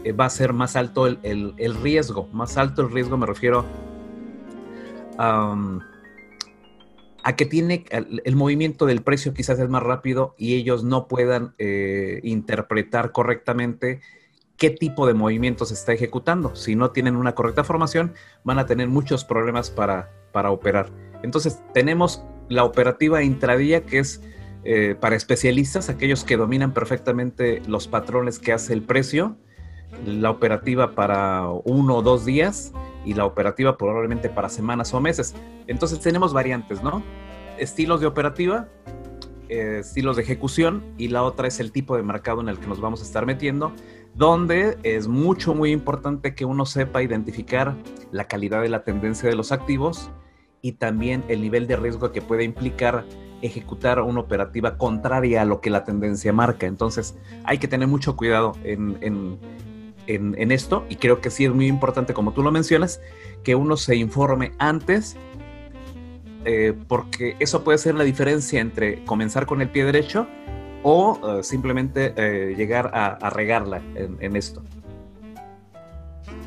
eh, 0.03 0.11
va 0.11 0.25
a 0.25 0.31
ser 0.31 0.53
más 0.53 0.75
alto 0.75 1.07
el, 1.07 1.77
riesgo. 1.81 2.29
Más 2.33 2.57
alto 2.57 2.83
el 2.83 2.91
riesgo 2.91 3.17
me 3.17 3.27
refiero 3.27 3.65
a 5.17 5.47
que 7.37 7.47
tiene 7.47 7.85
el, 7.91 8.35
movimiento 8.35 8.85
del 8.85 9.03
precio 9.03 9.33
quizás 9.33 9.61
es 9.61 9.69
más 9.69 9.85
rápido 9.85 10.35
y 10.39 10.55
ellos 10.55 10.83
no 10.83 11.07
puedan 11.07 11.55
eh, 11.59 12.19
interpretar 12.25 13.13
correctamente 13.13 14.01
qué 14.63 14.71
tipo 14.71 15.09
de 15.09 15.15
movimiento 15.15 15.65
se 15.65 15.75
está 15.75 15.93
ejecutando. 15.93 16.55
Si 16.55 16.77
no 16.77 16.93
tienen 16.93 17.17
una 17.17 17.35
correcta 17.35 17.65
formación, 17.65 18.15
van 18.45 18.61
a 18.61 18.67
tener 18.67 18.87
muchos 18.87 19.25
problemas 19.25 19.71
para, 19.71 20.13
para 20.31 20.53
operar. 20.53 20.89
Entonces, 21.25 21.61
tenemos 21.75 22.23
la 22.49 22.63
operativa 22.63 23.25
intradía, 23.25 23.85
que 23.85 23.99
es 23.99 24.23
eh, 24.63 24.95
para 25.01 25.17
especialistas, 25.17 25.89
aquellos 25.89 26.23
que 26.23 26.37
dominan 26.37 26.73
perfectamente 26.73 27.61
los 27.67 27.89
patrones 27.89 28.39
que 28.39 28.53
hace 28.53 28.73
el 28.73 28.83
precio, 28.83 29.37
la 30.07 30.31
operativa 30.31 30.95
para 30.95 31.49
uno 31.65 31.97
o 31.97 32.03
dos 32.03 32.25
días 32.25 32.73
y 33.05 33.15
la 33.15 33.25
operativa 33.25 33.77
probablemente 33.77 34.29
para 34.29 34.49
semanas 34.49 34.95
o 34.95 35.01
meses. 35.01 35.35
Entonces 35.67 35.99
tenemos 35.99 36.33
variantes, 36.33 36.85
¿no? 36.85 37.03
Estilos 37.59 38.01
de 38.01 38.07
operativa, 38.07 38.69
eh, 39.49 39.79
estilos 39.81 40.15
de 40.15 40.23
ejecución 40.23 40.85
y 40.99 41.09
la 41.09 41.25
otra 41.25 41.49
es 41.49 41.59
el 41.59 41.73
tipo 41.73 41.97
de 41.97 42.05
mercado 42.05 42.41
en 42.41 42.49
el 42.49 42.59
que 42.59 42.69
nos 42.69 42.81
vamos 42.81 43.01
a 43.03 43.05
estar 43.05 43.27
metiendo 43.27 43.73
donde 44.15 44.79
es 44.83 45.09
mucho, 45.09 45.55
muy 45.55 45.73
importante 45.73 46.35
que 46.35 46.45
uno 46.45 46.67
sepa 46.67 47.03
identificar 47.03 47.75
la 48.11 48.25
calidad 48.25 48.63
de 48.63 48.69
la 48.69 48.85
tendencia 48.85 49.29
de 49.29 49.37
los 49.37 49.53
activos 49.53 50.11
y 50.61 50.73
también 50.73 51.25
el 51.29 51.41
nivel 51.41 51.67
de 51.67 51.77
riesgo 51.77 52.13
que 52.13 52.23
puede 52.23 52.45
implicar 52.45 53.05
ejecutar 53.43 54.01
una 54.01 54.21
operativa 54.21 54.79
contraria 54.79 55.43
a 55.43 55.45
lo 55.45 55.61
que 55.61 55.71
la 55.71 55.85
tendencia 55.85 56.33
marca. 56.33 56.67
Entonces 56.67 57.17
hay 57.45 57.59
que 57.59 57.69
tener 57.69 57.89
mucho 57.89 58.17
cuidado 58.17 58.53
en, 58.63 59.39
esto 60.07 60.85
y 60.89 60.97
creo 60.97 61.21
que 61.21 61.31
sí 61.31 61.45
es 61.45 61.53
muy 61.53 61.67
importante, 61.67 62.15
como 62.15 62.33
tú 62.33 62.43
lo 62.43 62.53
mencionas, 62.53 63.01
que 63.43 63.55
uno 63.55 63.77
se 63.77 63.97
informe 63.97 64.53
antes 64.59 65.17
eh, 66.45 66.75
porque 66.89 67.37
eso 67.39 67.65
puede 67.65 67.79
ser 67.79 67.95
la 67.95 68.05
diferencia 68.05 68.61
entre 68.61 69.05
comenzar 69.05 69.47
con 69.47 69.63
el 69.63 69.71
pie 69.71 69.85
derecho 69.85 70.27
o 70.83 71.39
eh, 71.39 71.43
simplemente 71.43 72.13
eh, 72.17 72.55
llegar 72.57 72.91
a, 72.93 73.31
regarla 73.31 73.83
en, 73.95 74.37
esto? 74.37 74.63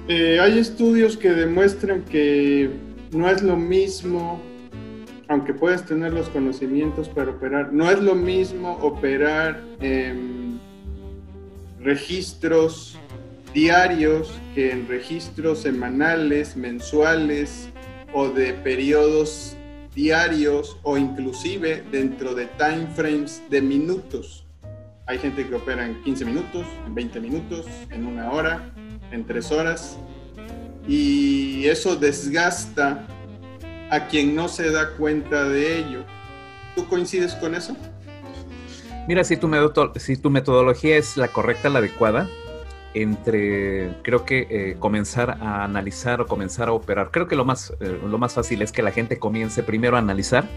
Eh, 0.07 0.39
hay 0.39 0.59
estudios 0.59 1.17
que 1.17 1.29
demuestran 1.31 2.03
que 2.03 2.69
no 3.11 3.29
es 3.29 3.41
lo 3.41 3.55
mismo, 3.55 4.39
aunque 5.27 5.53
puedes 5.53 5.85
tener 5.85 6.13
los 6.13 6.29
conocimientos 6.29 7.09
para 7.09 7.31
operar, 7.31 7.73
no 7.73 7.89
es 7.89 7.99
lo 7.99 8.15
mismo 8.15 8.73
operar 8.81 9.61
en 9.79 10.59
registros 11.79 12.99
diarios 13.53 14.37
que 14.53 14.71
en 14.71 14.87
registros 14.87 15.59
semanales, 15.59 16.57
mensuales 16.57 17.69
o 18.13 18.27
de 18.27 18.53
periodos 18.53 19.55
diarios 19.95 20.77
o 20.83 20.97
inclusive 20.97 21.83
dentro 21.91 22.35
de 22.35 22.45
time 22.57 22.87
frames 22.95 23.41
de 23.49 23.61
minutos. 23.61 24.45
Hay 25.07 25.17
gente 25.19 25.47
que 25.47 25.55
opera 25.55 25.85
en 25.85 26.03
15 26.03 26.25
minutos, 26.25 26.65
en 26.85 26.93
20 26.93 27.19
minutos, 27.21 27.65
en 27.89 28.05
una 28.05 28.31
hora, 28.31 28.73
en 29.11 29.25
tres 29.25 29.51
horas. 29.51 29.97
Y 30.87 31.65
eso 31.65 31.95
desgasta 31.95 33.07
a 33.89 34.07
quien 34.07 34.35
no 34.35 34.47
se 34.47 34.71
da 34.71 34.91
cuenta 34.91 35.45
de 35.45 35.79
ello. 35.79 36.03
¿Tú 36.75 36.87
coincides 36.87 37.33
con 37.35 37.55
eso? 37.55 37.75
Mira, 39.07 39.23
si 39.23 39.37
tu, 39.37 39.49
si 39.95 40.17
tu 40.17 40.29
metodología 40.29 40.97
es 40.97 41.15
la 41.15 41.27
correcta, 41.27 41.69
la 41.69 41.79
adecuada, 41.79 42.27
entre, 42.95 43.93
creo 44.03 44.25
que 44.25 44.47
eh, 44.49 44.77
comenzar 44.79 45.37
a 45.41 45.65
analizar 45.65 46.21
o 46.21 46.27
comenzar 46.27 46.69
a 46.69 46.71
operar. 46.71 47.11
Creo 47.11 47.27
que 47.27 47.35
lo 47.35 47.43
más, 47.43 47.73
eh, 47.81 47.99
lo 48.09 48.17
más 48.17 48.33
fácil 48.33 48.61
es 48.61 48.71
que 48.71 48.81
la 48.81 48.91
gente 48.91 49.19
comience 49.19 49.63
primero 49.63 49.97
a 49.97 49.99
analizar, 49.99 50.47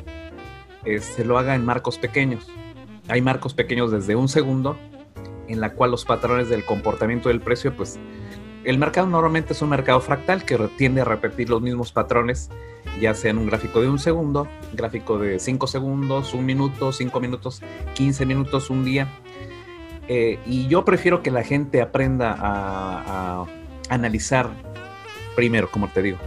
se 0.84 0.94
este, 0.94 1.24
lo 1.24 1.36
haga 1.36 1.56
en 1.56 1.64
marcos 1.64 1.98
pequeños. 1.98 2.46
Hay 3.08 3.20
marcos 3.22 3.54
pequeños 3.54 3.90
desde 3.90 4.14
un 4.14 4.28
segundo, 4.28 4.78
en 5.48 5.60
la 5.60 5.72
cual 5.74 5.90
los 5.90 6.04
patrones 6.04 6.48
del 6.48 6.64
comportamiento 6.64 7.28
del 7.28 7.40
precio, 7.40 7.76
pues 7.76 7.98
el 8.64 8.78
mercado 8.78 9.08
normalmente 9.08 9.52
es 9.52 9.62
un 9.62 9.70
mercado 9.70 10.00
fractal 10.00 10.44
que 10.44 10.56
tiende 10.76 11.00
a 11.00 11.04
repetir 11.04 11.50
los 11.50 11.60
mismos 11.60 11.90
patrones, 11.90 12.50
ya 13.00 13.14
sea 13.14 13.32
en 13.32 13.38
un 13.38 13.46
gráfico 13.46 13.80
de 13.80 13.88
un 13.88 13.98
segundo, 13.98 14.46
gráfico 14.74 15.18
de 15.18 15.40
cinco 15.40 15.66
segundos, 15.66 16.34
un 16.34 16.46
minuto, 16.46 16.92
cinco 16.92 17.20
minutos, 17.20 17.62
15 17.94 18.26
minutos, 18.26 18.70
un 18.70 18.84
día 18.84 19.08
eh, 20.08 20.38
y 20.46 20.66
yo 20.68 20.84
prefiero 20.84 21.22
que 21.22 21.30
la 21.30 21.44
gente 21.44 21.82
aprenda 21.82 22.34
a, 22.38 23.44
analizar 23.90 24.50
primero, 25.34 25.70
como 25.70 25.88
te 25.88 26.02
digo, 26.02 26.18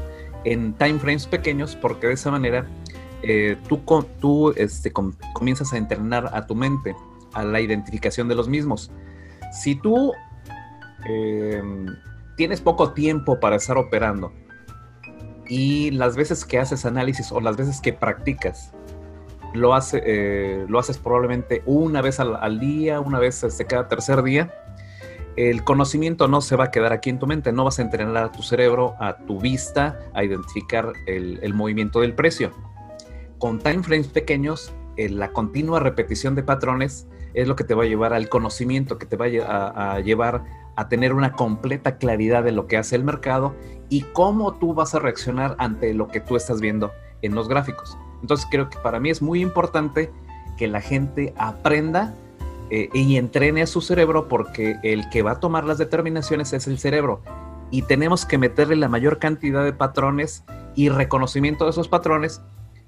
en 0.46 0.74
time 0.74 0.98
frames 0.98 1.28
pequeños, 1.28 1.76
porque 1.76 2.08
de 2.08 2.14
esa 2.14 2.32
manera 2.32 2.66
eh, 3.22 3.58
tú, 3.68 3.82
tú 4.20 4.52
este, 4.56 4.92
comienzas 4.92 5.74
a 5.74 5.78
entrenar 5.78 6.30
a 6.34 6.48
tu 6.48 6.56
mente 6.56 6.96
a 7.34 7.44
la 7.44 7.62
identificación 7.62 8.28
de 8.28 8.36
los 8.36 8.48
mismos. 8.48 8.92
Si 9.52 9.76
tú 9.76 10.14
em, 11.06 11.88
tienes 12.36 12.62
poco 12.62 12.94
tiempo 12.94 13.40
para 13.40 13.58
estar 13.58 13.78
operando 13.78 14.34
y 15.48 15.92
las 15.92 16.16
veces 16.16 16.46
que 16.46 16.58
haces 16.58 16.86
análisis 16.86 17.32
o 17.32 17.42
las 17.42 17.58
veces 17.58 17.82
que 17.82 17.94
practicas 17.94 18.74
lo, 19.54 19.74
hace, 19.74 20.02
eh, 20.06 20.66
lo 20.68 20.80
haces 20.80 20.98
probablemente 20.98 21.64
una 21.66 22.02
vez 22.02 22.20
al, 22.20 22.60
día, 22.60 23.00
una 23.00 23.20
vez 23.20 23.44
este, 23.44 23.66
cada 23.66 23.88
tercer 23.88 24.24
día, 24.24 24.54
el 25.36 25.64
conocimiento 25.64 26.28
no 26.28 26.42
se 26.42 26.56
va 26.56 26.66
a 26.66 26.72
quedar 26.72 26.94
aquí 26.94 27.10
en 27.10 27.20
tu 27.20 27.28
mente, 27.28 27.52
no 27.52 27.64
vas 27.64 27.80
a 27.80 27.82
entrenar 27.82 28.24
a 28.24 28.32
tu 28.32 28.44
cerebro, 28.44 28.96
a 29.00 29.18
tu 29.18 29.40
vista, 29.40 30.00
a 30.14 30.24
identificar 30.24 30.92
el, 31.06 31.54
movimiento 31.54 32.02
del 32.02 32.14
precio. 32.14 32.52
Con 33.38 33.60
time 33.60 33.84
frames 33.84 34.08
pequeños, 34.08 34.74
eh, 34.98 35.10
la 35.10 35.32
continua 35.32 35.80
repetición 35.80 36.36
de 36.36 36.44
patrones 36.44 37.08
es 37.34 37.48
lo 37.48 37.56
que 37.56 37.64
te 37.64 37.74
va 37.74 37.84
a 37.84 37.88
llevar 37.88 38.14
al 38.14 38.28
conocimiento, 38.28 38.98
que 38.98 39.06
te 39.06 39.16
va 39.16 39.26
a 39.26 40.00
llevar 40.02 40.44
a 40.76 40.90
tener 40.90 41.14
una 41.14 41.34
completa 41.34 41.98
claridad 41.98 42.44
de 42.44 42.52
lo 42.52 42.68
que 42.68 42.78
hace 42.78 42.96
el 42.96 43.04
mercado 43.04 43.56
y 43.90 44.02
cómo 44.14 44.54
tú 44.54 44.74
vas 44.74 44.96
a 44.96 45.00
reaccionar 45.00 45.56
ante 45.60 45.94
lo 45.94 46.08
que 46.08 46.20
tú 46.20 46.36
estás 46.36 46.62
viendo 46.62 46.92
en 47.22 47.36
los 47.36 47.48
gráficos. 47.48 47.98
Entonces 48.22 48.48
creo 48.50 48.70
que 48.70 48.78
para 48.80 49.00
mí 49.00 49.10
es 49.10 49.22
muy 49.22 49.42
importante 49.42 50.12
que 50.58 50.68
la 50.68 50.82
gente 50.82 51.34
aprenda 51.38 52.14
eh, 52.70 52.90
y 52.94 53.18
entrene 53.18 53.64
a 53.64 53.68
su 53.68 53.82
cerebro 53.82 54.28
porque 54.28 54.78
el 54.84 55.10
que 55.10 55.24
va 55.24 55.32
a 55.32 55.40
tomar 55.40 55.66
las 55.66 55.78
determinaciones 55.78 56.54
es 56.54 56.68
el 56.68 56.80
cerebro 56.80 57.22
y 57.72 57.82
tenemos 57.84 58.26
que 58.26 58.38
meterle 58.38 58.76
la 58.76 58.90
mayor 58.90 59.18
cantidad 59.18 59.64
de 59.64 59.74
patrones 59.74 60.44
y 60.76 60.90
reconocimiento 60.90 61.66
de 61.66 61.72
esos 61.72 61.88
patrones 61.88 62.42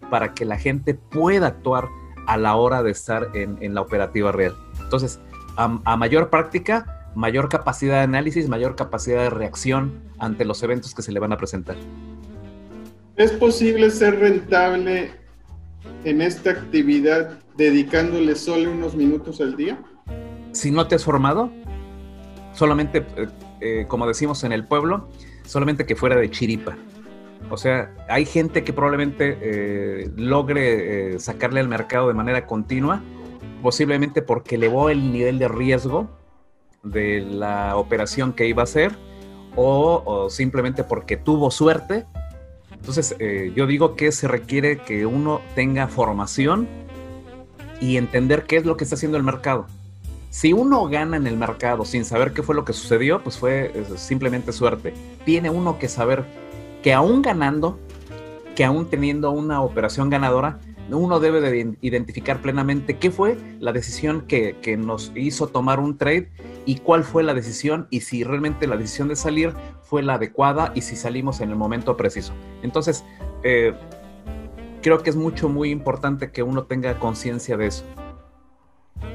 para 0.09 0.33
que 0.33 0.45
la 0.45 0.57
gente 0.57 0.93
pueda 0.93 1.47
actuar 1.47 1.87
a 2.27 2.37
la 2.37 2.55
hora 2.55 2.83
de 2.83 2.91
estar 2.91 3.29
en, 3.33 3.73
la 3.73 3.81
operativa 3.81 4.31
real. 4.31 4.55
Entonces, 4.81 5.19
a, 5.57 5.97
mayor 5.97 6.29
práctica, 6.29 7.09
mayor 7.15 7.49
capacidad 7.49 7.95
de 7.95 8.01
análisis, 8.01 8.47
mayor 8.47 8.75
capacidad 8.75 9.23
de 9.23 9.29
reacción 9.29 10.01
ante 10.19 10.45
los 10.45 10.61
eventos 10.63 10.93
que 10.93 11.01
se 11.01 11.11
le 11.11 11.19
van 11.19 11.33
a 11.33 11.37
presentar. 11.37 11.75
¿Es 13.15 13.31
posible 13.31 13.89
ser 13.91 14.19
rentable 14.19 15.11
en 16.03 16.21
esta 16.21 16.51
actividad 16.51 17.39
dedicándole 17.57 18.35
solo 18.35 18.71
unos 18.71 18.95
minutos 18.95 19.41
al 19.41 19.55
día? 19.55 19.81
Si 20.51 20.71
no 20.71 20.87
te 20.87 20.95
has 20.95 21.03
formado, 21.03 21.51
solamente, 22.53 23.05
eh, 23.17 23.27
eh, 23.61 23.85
como 23.87 24.07
decimos 24.07 24.43
en 24.43 24.51
el 24.51 24.65
pueblo, 24.65 25.09
solamente 25.45 25.85
que 25.85 25.95
fuera 25.95 26.15
de 26.15 26.29
chiripa. 26.29 26.77
O 27.49 27.57
sea, 27.57 27.93
hay 28.09 28.25
gente 28.25 28.63
que 28.63 28.73
probablemente 28.73 29.37
eh, 29.41 30.11
logre 30.15 31.19
sacarle 31.19 31.59
al 31.59 31.67
mercado 31.67 32.07
de 32.07 32.13
manera 32.13 32.45
continua, 32.45 33.03
posiblemente 33.61 34.21
porque 34.21 34.55
elevó 34.55 34.89
el 34.89 35.11
nivel 35.11 35.39
de 35.39 35.47
riesgo 35.47 36.09
de 36.83 37.21
la 37.21 37.75
operación 37.77 38.33
que 38.33 38.47
iba 38.47 38.61
a 38.61 38.63
hacer 38.63 38.91
o, 39.55 40.27
simplemente 40.29 40.83
porque 40.83 41.17
tuvo 41.17 41.51
suerte. 41.51 42.05
Entonces, 42.83 43.15
eh, 43.19 43.53
yo 43.55 43.65
digo 43.65 43.95
que 43.95 44.11
se 44.11 44.27
requiere 44.27 44.79
que 44.79 45.05
uno 45.05 45.39
tenga 45.55 45.87
formación 45.87 46.67
y 47.79 47.95
entender 47.95 48.43
qué 48.43 48.57
es 48.57 48.65
lo 48.65 48.75
que 48.75 48.83
está 48.83 48.95
haciendo 48.95 49.17
el 49.17 49.23
mercado. 49.23 49.67
Si 50.29 50.51
uno 50.51 50.89
gana 50.89 51.15
en 51.15 51.25
el 51.25 51.37
mercado 51.37 51.85
sin 51.85 52.03
saber 52.03 52.33
qué 52.33 52.43
fue 52.43 52.55
lo 52.55 52.65
que 52.65 52.73
sucedió, 52.73 53.23
pues 53.23 53.37
fue 53.37 53.71
simplemente 53.95 54.51
suerte. 54.51 54.93
Tiene 55.23 55.49
uno 55.49 55.79
que 55.79 55.87
saber 55.87 56.25
que 56.83 56.91
aún 56.91 57.21
ganando, 57.21 57.79
que 58.53 58.65
aún 58.65 58.89
teniendo 58.89 59.31
una 59.31 59.61
operación 59.61 60.09
ganadora, 60.09 60.59
uno 60.93 61.19
debe 61.19 61.41
de 61.41 61.75
identificar 61.81 62.41
plenamente 62.41 62.97
qué 62.97 63.11
fue 63.11 63.37
la 63.59 63.71
decisión 63.71 64.25
que, 64.27 64.55
nos 64.77 65.11
hizo 65.15 65.47
tomar 65.47 65.79
un 65.79 65.97
trade 65.97 66.29
y 66.65 66.77
cuál 66.77 67.03
fue 67.03 67.23
la 67.23 67.33
decisión 67.33 67.87
y 67.89 68.01
si 68.01 68.23
realmente 68.23 68.67
la 68.67 68.77
decisión 68.77 69.07
de 69.07 69.15
salir 69.15 69.53
fue 69.81 70.03
la 70.03 70.15
adecuada 70.15 70.71
y 70.75 70.81
si 70.81 70.95
salimos 70.95 71.41
en 71.41 71.49
el 71.49 71.55
momento 71.55 71.95
preciso. 71.97 72.33
Entonces, 72.63 73.03
eh, 73.43 73.73
creo 74.81 75.01
que 75.03 75.09
es 75.09 75.15
mucho, 75.15 75.49
muy 75.49 75.69
importante 75.69 76.31
que 76.31 76.43
uno 76.43 76.63
tenga 76.63 76.99
conciencia 76.99 77.57
de 77.57 77.67
eso. 77.67 77.83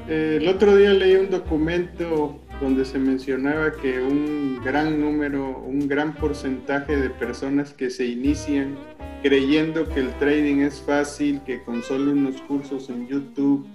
el 0.07 0.47
otro 0.47 0.75
día 0.75 0.91
leí 0.91 1.15
un 1.15 1.29
documento 1.29 2.39
donde 2.61 2.85
se 2.85 2.99
mencionaba 2.99 3.71
que 3.71 4.01
un 4.01 4.61
gran 4.63 4.99
número, 4.99 5.59
un 5.59 5.87
gran 5.87 6.13
porcentaje 6.15 6.97
de 6.97 7.09
personas 7.09 7.73
que 7.73 7.89
se 7.89 8.05
inician 8.05 8.77
creyendo 9.21 9.87
que 9.89 9.99
el 9.99 10.13
trading 10.17 10.61
es 10.61 10.81
fácil, 10.81 11.41
que 11.45 11.63
con 11.63 11.83
solo 11.83 12.11
unos 12.11 12.41
cursos 12.41 12.89
en 12.89 13.07
YouTube, 13.07 13.67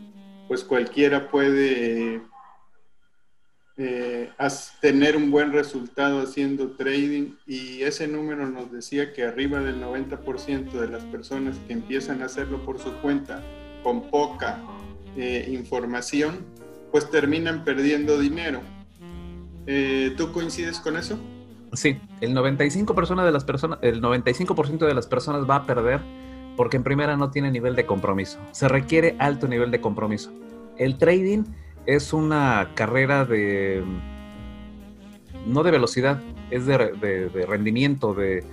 pues 0.49 0.65
cualquiera 0.65 1.29
puede 1.29 2.23
eh, 3.77 4.31
tener 4.81 5.17
un 5.17 5.31
buen 5.31 5.53
resultado 5.53 6.21
haciendo 6.21 6.73
trading. 6.73 7.33
Y 7.47 7.83
ese 7.83 8.07
número 8.09 8.47
nos 8.49 8.73
decía 8.73 9.13
que 9.13 9.25
arriba 9.25 9.61
del 9.61 9.83
90% 9.83 10.73
de 10.73 10.89
las 10.89 11.05
personas 11.05 11.57
que 11.67 11.73
empiezan 11.73 12.23
a 12.23 12.27
hacerlo 12.27 12.65
por 12.65 12.79
su 12.79 12.93
cuenta 13.01 13.43
con 13.83 14.11
poca 14.11 14.63
eh, 15.17 15.47
información, 15.53 16.47
pues 16.95 17.11
terminan 17.11 17.65
perdiendo 17.65 18.21
dinero. 18.21 18.61
Eh, 19.67 20.15
¿Tú 20.17 20.31
coincides 20.31 20.79
con 20.79 20.97
eso? 20.97 21.19
Sí, 21.73 21.99
el 22.21 22.37
95%, 22.37 23.25
de 23.25 23.33
las 23.33 23.43
personas, 23.43 23.81
el 23.83 24.01
95 24.01 24.55
de 24.87 24.95
las 24.95 25.09
personas 25.09 25.51
va 25.51 25.57
a 25.57 25.67
perder 25.67 26.01
porque 26.57 26.77
en 26.77 26.85
primera 26.85 27.17
no 27.17 27.33
tiene 27.33 27.51
nivel 27.51 27.75
de 27.75 27.85
compromiso. 27.85 28.39
Se 28.53 28.69
requiere 28.69 29.17
alto 29.19 29.49
nivel 29.49 29.73
de 29.73 29.81
compromiso. 29.81 30.31
El 30.79 30.97
trading 30.97 31.43
es 31.85 32.13
una 32.13 32.71
carrera 32.77 33.25
de 33.25 33.83
no 35.49 35.65
de 35.65 35.73
velocidad, 35.73 36.23
es 36.53 36.65
de, 36.65 36.77
rendimiento, 37.49 38.15
de 38.15 38.45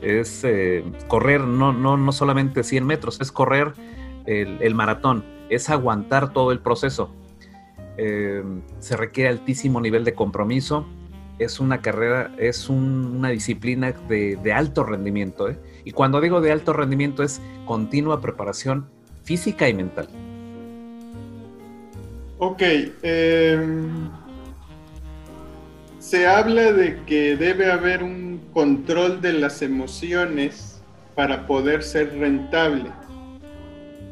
es 0.00 0.42
eh, 0.44 0.82
correr 1.06 1.42
no, 1.42 1.74
no, 1.74 1.98
no 1.98 2.12
solamente 2.12 2.62
100 2.62 2.86
metros, 2.86 3.20
es 3.20 3.30
correr 3.30 3.74
el, 4.24 4.74
maratón, 4.74 5.22
es 5.50 5.68
aguantar 5.68 6.32
todo 6.32 6.50
el 6.50 6.60
proceso. 6.60 7.19
Eh, 8.02 8.42
se 8.78 8.96
requiere 8.96 9.28
altísimo 9.28 9.78
nivel 9.78 10.04
de 10.04 10.14
compromiso, 10.14 10.86
es 11.38 11.60
una 11.60 11.82
carrera, 11.82 12.32
es 12.38 12.70
una 12.70 13.28
disciplina 13.28 13.92
de, 13.92 14.52
alto 14.54 14.84
rendimiento. 14.84 15.50
¿eh? 15.50 15.58
Y 15.84 15.90
cuando 15.92 16.18
digo 16.22 16.40
de 16.40 16.50
alto 16.50 16.72
rendimiento 16.72 17.22
es 17.22 17.42
continua 17.66 18.22
preparación 18.22 18.88
física 19.22 19.68
y 19.68 19.74
mental. 19.74 20.08
Ok. 22.38 22.62
Em, 23.02 24.08
se 25.98 26.26
habla 26.26 26.72
de 26.72 27.02
que 27.04 27.36
debe 27.36 27.70
haber 27.70 28.02
un 28.02 28.40
control 28.54 29.20
de 29.20 29.34
las 29.34 29.60
emociones 29.60 30.80
para 31.14 31.46
poder 31.46 31.82
ser 31.82 32.18
rentable. 32.18 32.90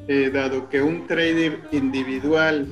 Eh, 0.08 0.30
dado 0.30 0.68
que 0.68 0.82
un 0.82 1.06
trader 1.06 1.60
individual 1.72 2.68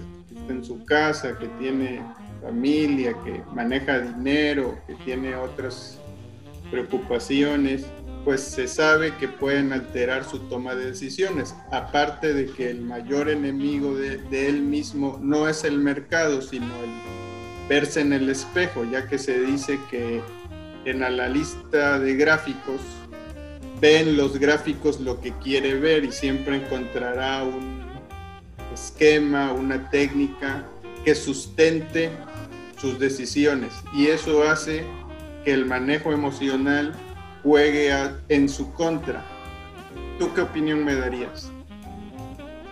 en 0.52 0.64
su 0.64 0.84
casa, 0.84 1.38
que 1.38 1.48
tiene 1.60 2.02
familia, 2.42 3.14
que 3.24 3.42
maneja 3.54 4.00
dinero, 4.00 4.78
que 4.86 4.94
tiene 5.04 5.34
otras 5.34 5.98
preocupaciones, 6.70 7.86
pues 8.24 8.40
se 8.40 8.66
sabe 8.66 9.14
que 9.16 9.28
pueden 9.28 9.72
alterar 9.72 10.24
su 10.24 10.40
toma 10.48 10.74
de 10.74 10.86
decisiones. 10.86 11.54
Aparte 11.70 12.34
de 12.34 12.46
que 12.46 12.70
el 12.70 12.80
mayor 12.80 13.28
enemigo 13.28 13.94
de, 13.94 14.48
él 14.48 14.62
mismo 14.62 15.18
no 15.22 15.48
es 15.48 15.64
el 15.64 15.78
mercado, 15.78 16.42
sino 16.42 16.66
el 16.66 17.68
verse 17.68 18.00
en 18.00 18.12
el 18.12 18.28
espejo, 18.28 18.84
ya 18.84 19.06
que 19.08 19.18
se 19.18 19.40
dice 19.40 19.78
que 19.90 20.20
en 20.84 21.00
la 21.00 21.28
lista 21.28 21.98
de 21.98 22.14
gráficos 22.14 22.80
ven 23.80 24.16
los 24.16 24.38
gráficos 24.38 25.00
lo 25.00 25.20
que 25.20 25.32
quiere 25.42 25.74
ver 25.74 26.04
y 26.04 26.12
siempre 26.12 26.56
encontrará 26.56 27.42
un 27.42 27.95
esquema, 28.76 29.52
una 29.52 29.88
técnica 29.88 30.64
que 31.02 31.14
sustente 31.14 32.10
sus 32.78 32.98
decisiones 32.98 33.72
y 33.94 34.08
eso 34.08 34.42
hace 34.42 34.84
que 35.44 35.54
el 35.54 35.64
manejo 35.64 36.12
emocional 36.12 36.92
juegue 37.42 37.90
en 38.28 38.48
su 38.48 38.72
contra. 38.74 39.24
¿Tú 40.18 40.32
qué 40.34 40.42
opinión 40.42 40.84
me 40.84 40.94
darías? 40.94 41.50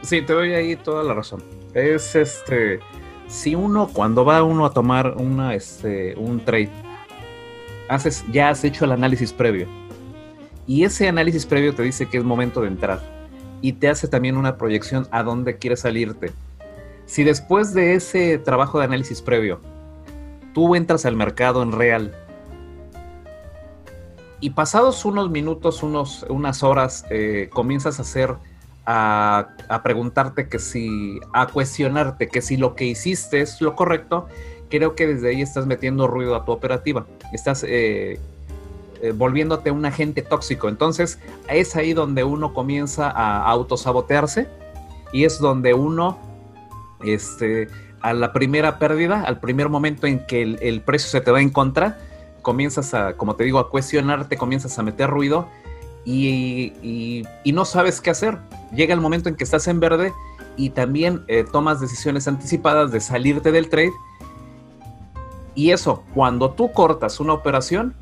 Sí, 0.02 0.20
te 0.20 0.34
doy 0.34 0.52
ahí 0.52 0.76
toda 0.76 1.02
la 1.02 1.14
razón. 1.14 1.42
Es 1.72 2.14
este, 2.14 2.80
si 3.26 3.54
uno 3.54 3.88
cuando 3.90 4.26
va 4.26 4.42
uno 4.42 4.66
a 4.66 4.72
tomar 4.72 5.14
una, 5.16 5.54
este, 5.54 6.14
un 6.16 6.44
trade, 6.44 6.70
haces, 7.88 8.24
ya 8.30 8.50
has 8.50 8.62
hecho 8.62 8.84
el 8.84 8.92
análisis 8.92 9.32
previo 9.32 9.66
y 10.66 10.84
ese 10.84 11.08
análisis 11.08 11.46
previo 11.46 11.74
te 11.74 11.82
dice 11.82 12.06
que 12.06 12.18
es 12.18 12.24
momento 12.24 12.60
de 12.60 12.68
entrar 12.68 13.23
y 13.64 13.72
te 13.72 13.88
hace 13.88 14.08
también 14.08 14.36
una 14.36 14.58
proyección 14.58 15.08
a 15.10 15.22
dónde 15.22 15.56
quieres 15.56 15.80
salirte 15.80 16.32
si 17.06 17.22
después 17.24 17.74
de 17.74 17.94
ese 17.94 18.38
trabajo 18.38 18.78
de 18.78 18.86
análisis 18.86 19.20
previo, 19.20 19.60
tú 20.52 20.74
entras 20.74 21.04
al 21.04 21.16
mercado 21.16 21.62
en 21.62 21.72
real 21.72 22.14
y 24.40 24.50
pasados 24.50 25.04
unos 25.04 25.30
minutos, 25.30 25.82
unos, 25.82 26.24
unas 26.28 26.62
horas, 26.62 27.04
eh, 27.10 27.48
comienzas 27.52 27.98
a 27.98 28.02
hacer, 28.02 28.34
a, 28.86 29.48
preguntarte 29.82 30.48
que 30.48 30.58
si, 30.58 31.18
a 31.32 31.46
cuestionarte 31.46 32.28
que 32.28 32.42
si 32.42 32.56
lo 32.56 32.74
que 32.74 32.84
hiciste 32.84 33.40
es 33.40 33.60
lo 33.60 33.74
correcto, 33.74 34.26
creo 34.68 34.94
que 34.94 35.06
desde 35.06 35.28
ahí 35.30 35.42
estás 35.42 35.66
metiendo 35.66 36.06
ruido 36.06 36.34
a 36.36 36.44
tu 36.44 36.52
operativa. 36.52 37.06
Estás 37.32 37.64
eh, 37.66 38.18
eh, 39.04 39.12
volviéndote 39.12 39.70
un 39.70 39.84
agente 39.84 40.22
tóxico. 40.22 40.66
Entonces 40.66 41.18
es 41.50 41.76
ahí 41.76 41.92
donde 41.92 42.24
uno 42.24 42.54
comienza 42.54 43.10
a 43.10 43.44
autosabotearse 43.50 44.48
y 45.12 45.24
es 45.24 45.38
donde 45.38 45.74
uno 45.74 46.18
este, 47.04 47.68
a 48.00 48.14
la 48.14 48.32
primera 48.32 48.78
pérdida, 48.78 49.22
al 49.22 49.40
primer 49.40 49.68
momento 49.68 50.06
en 50.06 50.24
que 50.24 50.40
el, 50.42 50.80
precio 50.80 51.10
se 51.10 51.20
te 51.20 51.30
va 51.30 51.42
en 51.42 51.50
contra, 51.50 51.98
comienzas 52.40 52.94
a, 52.94 53.18
como 53.18 53.36
te 53.36 53.44
digo, 53.44 53.58
a 53.58 53.68
cuestionarte, 53.68 54.38
comienzas 54.38 54.78
a 54.78 54.82
meter 54.82 55.10
ruido 55.10 55.48
y, 56.06 57.26
no 57.44 57.66
sabes 57.66 58.00
qué 58.00 58.08
hacer. 58.08 58.38
Llega 58.74 58.94
el 58.94 59.02
momento 59.02 59.28
en 59.28 59.34
que 59.34 59.44
estás 59.44 59.68
en 59.68 59.80
verde 59.80 60.14
y 60.56 60.70
también 60.70 61.24
eh, 61.28 61.44
tomas 61.52 61.78
decisiones 61.78 62.26
anticipadas 62.26 62.90
de 62.90 63.00
salirte 63.00 63.52
del 63.52 63.68
trade. 63.68 63.92
Y 65.54 65.72
eso, 65.72 66.04
cuando 66.14 66.52
tú 66.52 66.72
cortas 66.72 67.20
una 67.20 67.34
operación 67.34 67.94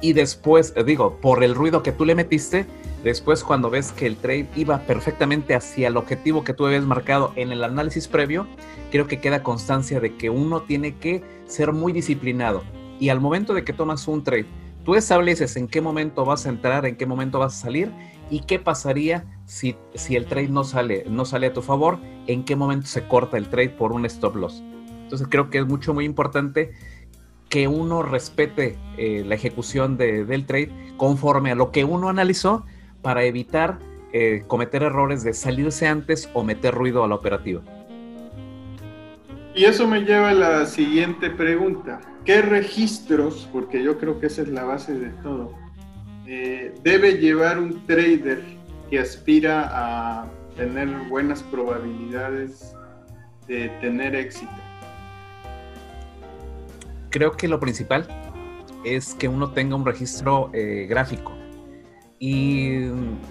y 0.00 0.12
después, 0.12 0.72
eh, 0.76 0.84
digo, 0.84 1.18
por 1.20 1.42
el 1.42 1.54
ruido 1.54 1.82
que 1.82 1.92
tú 1.92 2.04
le 2.04 2.14
metiste, 2.14 2.66
Después, 3.06 3.44
cuando 3.44 3.70
ves 3.70 3.92
que 3.92 4.04
el 4.04 4.16
trade 4.16 4.48
iba 4.56 4.80
perfectamente 4.80 5.54
hacia 5.54 5.86
el 5.86 5.96
objetivo 5.96 6.42
que 6.42 6.54
tú 6.54 6.66
habías 6.66 6.84
marcado 6.84 7.32
en 7.36 7.52
el 7.52 7.62
análisis 7.62 8.08
previo, 8.08 8.48
creo 8.90 9.06
que 9.06 9.20
queda 9.20 9.44
constancia 9.44 10.00
de 10.00 10.16
que 10.16 10.28
uno 10.28 10.62
tiene 10.62 10.96
que 10.96 11.22
ser 11.46 11.72
muy 11.72 11.92
disciplinado. 11.92 12.64
Y 12.98 13.10
al 13.10 13.20
momento 13.20 13.54
de 13.54 13.62
que 13.62 13.72
tomas 13.72 14.08
un 14.08 14.24
trade, 14.24 14.46
tú 14.84 14.96
estableces 14.96 15.56
en 15.56 15.68
qué 15.68 15.80
momento 15.80 16.24
vas 16.24 16.46
a 16.46 16.48
entrar, 16.48 16.84
en 16.84 16.96
qué 16.96 17.06
momento 17.06 17.38
vas 17.38 17.54
a 17.54 17.66
salir 17.66 17.92
y 18.28 18.40
qué 18.40 18.58
pasaría 18.58 19.24
si, 19.44 19.76
si 19.94 20.16
el 20.16 20.26
trade 20.26 20.48
no 20.48 20.64
sale, 20.64 21.04
no 21.08 21.24
sale 21.24 21.46
a 21.46 21.52
tu 21.52 21.62
favor, 21.62 22.00
en 22.26 22.44
qué 22.44 22.56
momento 22.56 22.88
se 22.88 23.06
corta 23.06 23.36
el 23.36 23.48
trade 23.48 23.70
por 23.70 23.92
un 23.92 24.04
stop 24.06 24.34
loss. 24.34 24.64
Entonces 25.04 25.28
creo 25.30 25.48
que 25.50 25.58
es 25.58 25.66
mucho, 25.66 25.94
muy 25.94 26.04
importante 26.06 26.72
que 27.48 27.68
uno 27.68 28.02
respete 28.02 28.76
eh, 28.96 29.22
la 29.24 29.34
ejecución 29.34 29.96
del 29.96 30.46
trade 30.46 30.72
conforme 30.96 31.52
a 31.52 31.54
lo 31.54 31.70
que 31.70 31.84
uno 31.84 32.08
analizó 32.08 32.64
para 33.02 33.24
evitar 33.24 33.78
eh, 34.12 34.44
cometer 34.46 34.82
errores 34.82 35.22
de 35.22 35.34
salirse 35.34 35.86
antes 35.86 36.28
o 36.32 36.42
meter 36.42 36.74
ruido 36.74 37.04
a 37.04 37.08
la 37.08 37.14
operativa. 37.14 37.62
Y 39.54 39.64
eso 39.64 39.86
me 39.86 40.00
lleva 40.00 40.30
a 40.30 40.34
la 40.34 40.66
siguiente 40.66 41.30
pregunta. 41.30 42.00
¿Qué 42.24 42.42
registros, 42.42 43.48
porque 43.52 43.82
yo 43.82 43.98
creo 43.98 44.20
que 44.20 44.26
esa 44.26 44.42
es 44.42 44.48
la 44.48 44.64
base 44.64 44.98
de 44.98 45.10
todo, 45.22 45.52
eh, 46.26 46.74
debe 46.82 47.18
llevar 47.18 47.58
un 47.58 47.86
trader 47.86 48.42
que 48.90 48.98
aspira 48.98 49.70
a 49.72 50.26
tener 50.56 50.88
buenas 51.08 51.42
probabilidades 51.44 52.74
de 53.46 53.68
tener 53.80 54.14
éxito? 54.14 54.52
Creo 57.16 57.32
que 57.32 57.48
lo 57.48 57.58
principal 57.60 58.06
es 58.84 59.14
que 59.14 59.26
uno 59.26 59.50
tenga 59.52 59.74
un 59.74 59.86
registro 59.86 60.50
eh, 60.52 60.86
gráfico. 60.86 61.32
Y 62.18 62.90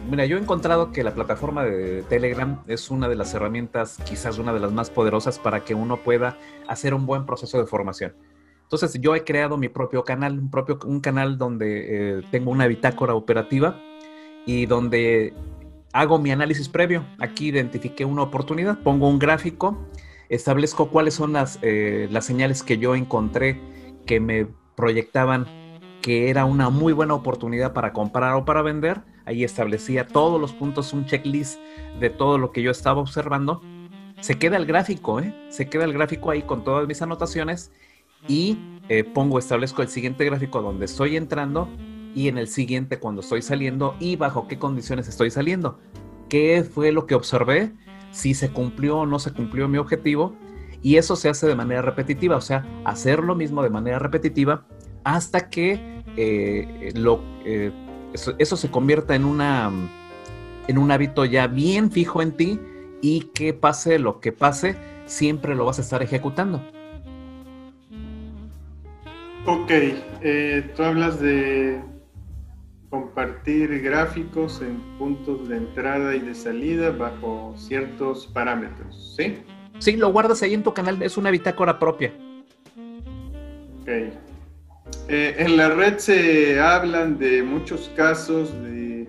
mira, 0.10 0.26
yo 0.26 0.38
he 0.38 0.42
encontrado 0.42 0.92
que 0.92 1.04
la 1.04 1.14
plataforma 1.14 1.64
de 1.64 2.02
Telegram 2.10 2.64
es 2.66 2.90
una 2.90 3.08
de 3.08 3.14
las 3.14 3.36
herramientas, 3.36 4.00
quizás 4.04 4.40
una 4.40 4.54
de 4.54 4.60
las 4.60 4.72
más 4.72 4.90
poderosas 4.90 5.38
para 5.38 5.64
que 5.64 5.76
uno 5.76 5.98
pueda 5.98 6.36
hacer 6.68 6.96
un 6.96 7.06
buen 7.06 7.28
proceso 7.28 7.60
de 7.60 7.68
formación. 7.68 8.16
Entonces 8.64 9.00
yo 9.00 9.14
he 9.14 9.24
creado 9.24 9.56
mi 9.56 9.70
propio 9.70 10.04
canal, 10.04 10.40
un, 10.40 10.50
propio, 10.50 10.80
un 10.84 11.00
canal 11.00 11.38
donde 11.38 12.18
eh, 12.18 12.22
tengo 12.32 12.50
una 12.50 12.66
bitácora 12.66 13.14
operativa 13.14 13.80
y 14.48 14.66
donde 14.66 15.36
hago 15.94 16.18
mi 16.18 16.32
análisis 16.32 16.70
previo. 16.70 17.06
Aquí 17.20 17.50
identifiqué 17.50 18.04
una 18.04 18.24
oportunidad, 18.24 18.80
pongo 18.80 19.08
un 19.08 19.20
gráfico, 19.20 19.78
establezco 20.30 20.90
cuáles 20.90 21.14
son 21.14 21.34
las, 21.34 21.60
eh, 21.62 22.08
las 22.10 22.26
señales 22.26 22.64
que 22.64 22.80
yo 22.80 22.96
encontré 22.96 23.75
que 24.06 24.20
me 24.20 24.48
proyectaban 24.76 25.46
que 26.02 26.30
era 26.30 26.46
una 26.46 26.70
muy 26.70 26.94
buena 26.94 27.16
oportunidad 27.16 27.74
para 27.74 27.92
comprar 27.92 28.36
o 28.36 28.46
para 28.46 28.62
vender. 28.62 29.02
Ahí 29.26 29.44
establecía 29.44 30.06
todos 30.06 30.40
los 30.40 30.54
puntos, 30.54 30.94
un 30.94 31.06
checklist 31.06 31.60
de 32.00 32.10
todo 32.12 32.38
lo 32.38 32.52
que 32.52 32.62
yo 32.62 32.70
estaba 32.70 33.02
observando. 33.02 33.62
Se 34.20 34.38
queda 34.38 34.58
el 34.58 34.66
gráfico, 34.66 35.20
¿eh? 35.20 35.34
Se 35.50 35.68
queda 35.68 35.84
el 35.84 35.94
gráfico 35.94 36.30
ahí 36.30 36.44
con 36.44 36.64
todas 36.64 36.88
mis 36.88 37.02
anotaciones 37.02 37.72
y 38.28 38.58
eh, 38.88 39.04
pongo, 39.04 39.40
establezco 39.40 39.82
el 39.82 39.88
siguiente 39.88 40.26
gráfico 40.26 40.62
donde 40.62 40.86
estoy 40.86 41.18
entrando 41.18 41.68
y 42.14 42.28
en 42.28 42.38
el 42.38 42.48
siguiente 42.48 43.00
cuando 43.00 43.22
estoy 43.22 43.42
saliendo 43.42 43.96
y 44.00 44.16
bajo 44.16 44.48
qué 44.48 44.58
condiciones 44.58 45.08
estoy 45.08 45.32
saliendo. 45.32 45.80
¿Qué 46.30 46.64
fue 46.64 46.92
lo 46.92 47.08
que 47.08 47.16
observé? 47.16 47.74
Si 48.12 48.34
se 48.34 48.50
cumplió 48.52 49.00
o 49.00 49.06
no 49.06 49.20
se 49.20 49.34
cumplió 49.34 49.68
mi 49.68 49.78
objetivo. 49.78 50.36
Y 50.86 50.98
eso 50.98 51.16
se 51.16 51.30
hace 51.30 51.48
de 51.48 51.56
manera 51.56 51.82
repetitiva, 51.82 52.36
o 52.36 52.42
sea, 52.42 52.64
hacer 52.84 53.24
lo 53.24 53.34
mismo 53.34 53.64
de 53.64 53.72
manera 53.72 53.98
repetitiva 53.98 54.68
hasta 55.04 55.50
que 55.50 56.04
eh, 56.16 56.94
eh, 57.44 57.72
eso, 58.14 58.56
se 58.56 58.70
convierta 58.70 59.16
en, 59.16 59.26
una, 59.26 59.72
en 60.68 60.78
un 60.78 60.92
hábito 60.92 61.26
ya 61.26 61.48
bien 61.48 61.90
fijo 61.90 62.22
en 62.22 62.34
ti 62.34 62.60
y 63.02 63.32
que 63.34 63.52
pase 63.52 63.98
lo 63.98 64.20
que 64.20 64.32
pase, 64.32 64.76
siempre 65.08 65.56
lo 65.56 65.66
vas 65.66 65.80
a 65.80 65.82
estar 65.82 66.04
ejecutando. 66.04 66.62
Ok, 69.48 69.72
eh, 70.22 70.72
tú 70.76 70.84
hablas 70.84 71.20
de 71.20 71.82
compartir 72.92 73.82
gráficos 73.82 74.62
en 74.62 74.78
puntos 75.00 75.50
de 75.50 75.58
entrada 75.58 76.16
y 76.16 76.20
de 76.20 76.36
salida 76.36 76.92
bajo 76.92 77.56
ciertos 77.58 78.28
parámetros, 78.28 79.16
¿sí? 79.18 79.38
Sí, 79.80 79.98
lo 79.98 80.12
guardas 80.12 80.42
ahí 80.42 80.54
en 80.54 80.64
tu 80.64 80.74
canal, 80.74 81.02
es 81.02 81.18
una 81.18 81.32
bitácora 81.32 81.80
propia. 81.80 82.14
Ok. 83.82 83.88
Eh, 85.08 85.36
en 85.38 85.58
la 85.58 85.70
red 85.70 85.98
se 85.98 86.60
hablan 86.60 87.18
de 87.18 87.44
muchos 87.44 87.92
casos 87.96 88.52
de, 88.64 89.08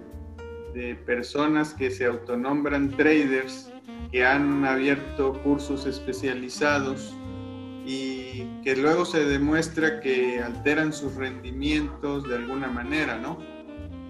de, 0.75 0.95
personas 0.95 1.73
que 1.75 1.91
se 1.91 2.05
autonombran 2.05 2.91
traders, 2.91 3.73
que 4.11 4.25
han 4.25 4.65
abierto 4.65 5.41
cursos 5.43 5.87
especializados 5.87 7.15
y 7.87 8.47
que 8.65 8.77
luego 8.77 9.05
se 9.05 9.25
demuestra 9.25 10.01
que 10.01 10.41
alteran 10.41 10.93
sus 10.93 11.15
rendimientos 11.15 12.29
de 12.29 12.37
alguna 12.37 12.69
manera, 12.69 13.19
¿no? 13.19 13.39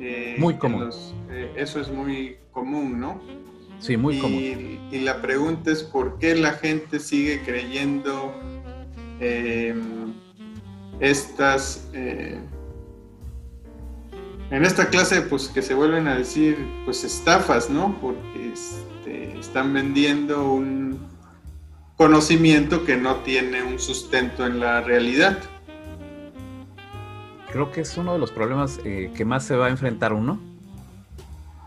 Eh, 0.00 0.36
muy 0.38 0.56
común. 0.56 0.90
Eh, 1.30 1.52
eso 1.56 1.80
es 1.80 1.90
muy 1.90 2.38
común, 2.52 2.98
¿no? 2.98 3.20
Sí, 3.78 3.96
muy 3.96 4.18
común. 4.18 4.80
Y 4.90 5.00
la 5.00 5.20
pregunta 5.20 5.70
es 5.70 5.82
por 5.82 6.18
qué 6.18 6.34
la 6.34 6.52
gente 6.52 7.00
sigue 7.00 7.42
creyendo 7.42 8.34
estas, 11.00 11.88
eh, 11.92 12.38
en 14.50 14.64
esta 14.64 14.88
clase, 14.88 15.22
pues 15.22 15.48
que 15.48 15.62
se 15.62 15.74
vuelven 15.74 16.06
a 16.06 16.16
decir, 16.16 16.56
pues 16.84 17.04
estafas, 17.04 17.68
¿no? 17.68 17.98
Porque 18.00 18.52
este, 18.52 19.38
están 19.38 19.72
vendiendo 19.72 20.52
un 20.52 20.98
conocimiento 21.96 22.84
que 22.84 22.96
no 22.96 23.16
tiene 23.16 23.62
un 23.62 23.78
sustento 23.78 24.46
en 24.46 24.60
la 24.60 24.80
realidad. 24.82 25.38
Creo 27.50 27.72
que 27.72 27.80
es 27.80 27.96
uno 27.96 28.12
de 28.12 28.18
los 28.18 28.30
problemas 28.30 28.80
eh, 28.84 29.10
que 29.14 29.24
más 29.24 29.44
se 29.44 29.56
va 29.56 29.66
a 29.66 29.70
enfrentar 29.70 30.12
uno. 30.12 30.38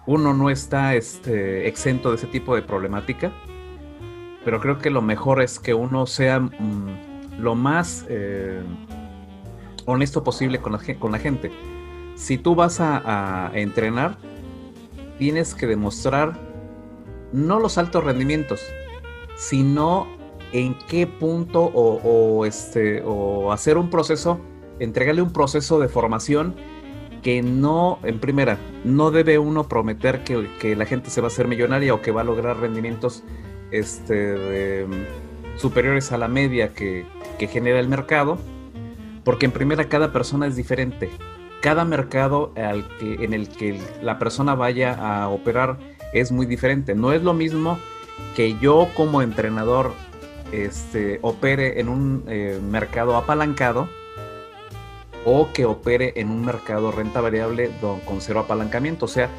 Uno 0.09 0.33
no 0.33 0.49
está 0.49 0.95
este, 0.95 1.67
exento 1.67 2.09
de 2.09 2.15
ese 2.15 2.25
tipo 2.25 2.55
de 2.55 2.63
problemática, 2.63 3.31
pero 4.43 4.59
creo 4.59 4.79
que 4.79 4.89
lo 4.89 5.03
mejor 5.03 5.39
es 5.39 5.59
que 5.59 5.75
uno 5.75 6.07
sea 6.07 6.39
mm, 6.39 7.37
lo 7.37 7.53
más 7.53 8.07
eh, 8.09 8.59
honesto 9.85 10.23
posible 10.23 10.61
con 10.61 10.71
la, 10.71 11.19
gente. 11.19 11.51
Si 12.15 12.39
tú 12.39 12.55
vas 12.55 12.79
a, 12.81 13.51
entrenar, 13.53 14.17
tienes 15.19 15.53
que 15.53 15.67
demostrar 15.67 16.33
no 17.31 17.59
los 17.59 17.77
altos 17.77 18.03
rendimientos, 18.03 18.61
sino 19.35 20.07
en 20.53 20.75
qué 20.87 21.05
punto 21.05 21.65
o, 21.65 22.47
este, 22.47 23.03
o 23.05 23.51
hacer 23.51 23.77
un 23.77 23.91
proceso, 23.91 24.39
entregarle 24.79 25.21
un 25.21 25.31
proceso 25.31 25.79
de 25.79 25.87
formación 25.87 26.55
que 27.21 27.41
no, 27.41 27.99
en 28.03 28.19
primera, 28.19 28.57
no 28.83 29.11
debe 29.11 29.37
uno 29.39 29.67
prometer 29.67 30.23
que, 30.23 30.75
la 30.75 30.85
gente 30.85 31.09
se 31.09 31.21
va 31.21 31.27
a 31.27 31.29
hacer 31.29 31.47
millonaria 31.47 31.93
o 31.93 32.01
que 32.01 32.11
va 32.11 32.21
a 32.21 32.23
lograr 32.23 32.57
rendimientos 32.57 33.23
este, 33.71 34.85
superiores 35.57 36.11
a 36.11 36.17
la 36.17 36.27
media 36.27 36.73
que, 36.73 37.05
que 37.37 37.47
genera 37.47 37.79
el 37.79 37.87
mercado 37.87 38.37
porque 39.23 39.45
en 39.45 39.51
primera 39.51 39.89
cada 39.89 40.11
persona 40.11 40.47
es 40.47 40.55
diferente. 40.55 41.09
Cada 41.61 41.85
mercado 41.85 42.51
al 42.55 42.87
que, 42.97 43.23
en 43.23 43.33
el 43.33 43.49
que 43.49 43.79
la 44.01 44.17
persona 44.17 44.55
vaya 44.55 44.93
a 44.93 45.27
operar 45.29 45.77
es 46.13 46.31
muy 46.31 46.45
diferente. 46.45 46.95
No 46.95 47.11
es 47.11 47.21
lo 47.21 47.35
mismo 47.35 47.77
que 48.35 48.57
yo 48.59 48.87
como 48.95 49.21
entrenador 49.21 49.93
este, 50.51 51.19
opere 51.21 51.79
en 51.79 51.89
un 51.89 52.23
eh, 52.27 52.59
mercado 52.71 53.15
apalancado 53.17 53.87
o 55.25 55.51
que 55.53 55.65
opere 55.65 56.13
en 56.15 56.29
un 56.29 56.45
mercado 56.45 56.91
renta 56.91 57.21
variable 57.21 57.71
con 58.05 58.21
cero 58.21 58.41
apalancamiento. 58.41 59.05
O 59.05 59.09
sea, 59.09 59.29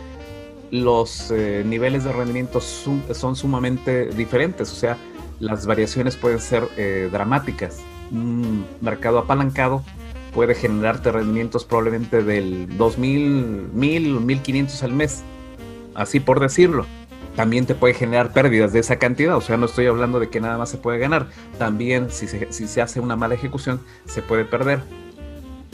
los 0.70 1.30
eh, 1.30 1.62
niveles 1.66 2.04
de 2.04 2.12
rendimiento 2.12 2.60
son 2.60 3.36
sumamente 3.36 4.06
diferentes. 4.06 4.72
O 4.72 4.76
sea, 4.76 4.96
las 5.38 5.66
variaciones 5.66 6.16
pueden 6.16 6.40
ser 6.40 6.68
eh, 6.76 7.08
dramáticas 7.10 7.80
un 8.10 8.66
mercado 8.80 9.18
apalancado 9.18 9.82
puede 10.32 10.54
generarte 10.54 11.10
rendimientos 11.10 11.64
probablemente 11.64 12.22
del 12.22 12.76
2000, 12.76 13.70
1000, 13.72 14.20
1500 14.20 14.82
al 14.84 14.92
mes, 14.92 15.22
así 15.94 16.20
por 16.20 16.40
decirlo. 16.40 16.86
También 17.36 17.64
te 17.64 17.74
puede 17.74 17.94
generar 17.94 18.32
pérdidas 18.32 18.72
de 18.72 18.80
esa 18.80 18.96
cantidad, 18.96 19.36
o 19.36 19.40
sea, 19.40 19.56
no 19.56 19.66
estoy 19.66 19.86
hablando 19.86 20.20
de 20.20 20.28
que 20.28 20.40
nada 20.40 20.58
más 20.58 20.68
se 20.68 20.78
puede 20.78 20.98
ganar. 20.98 21.28
También 21.58 22.10
si 22.10 22.26
se, 22.26 22.52
si 22.52 22.66
se 22.68 22.82
hace 22.82 23.00
una 23.00 23.16
mala 23.16 23.34
ejecución, 23.34 23.80
se 24.04 24.22
puede 24.22 24.44
perder. 24.44 24.82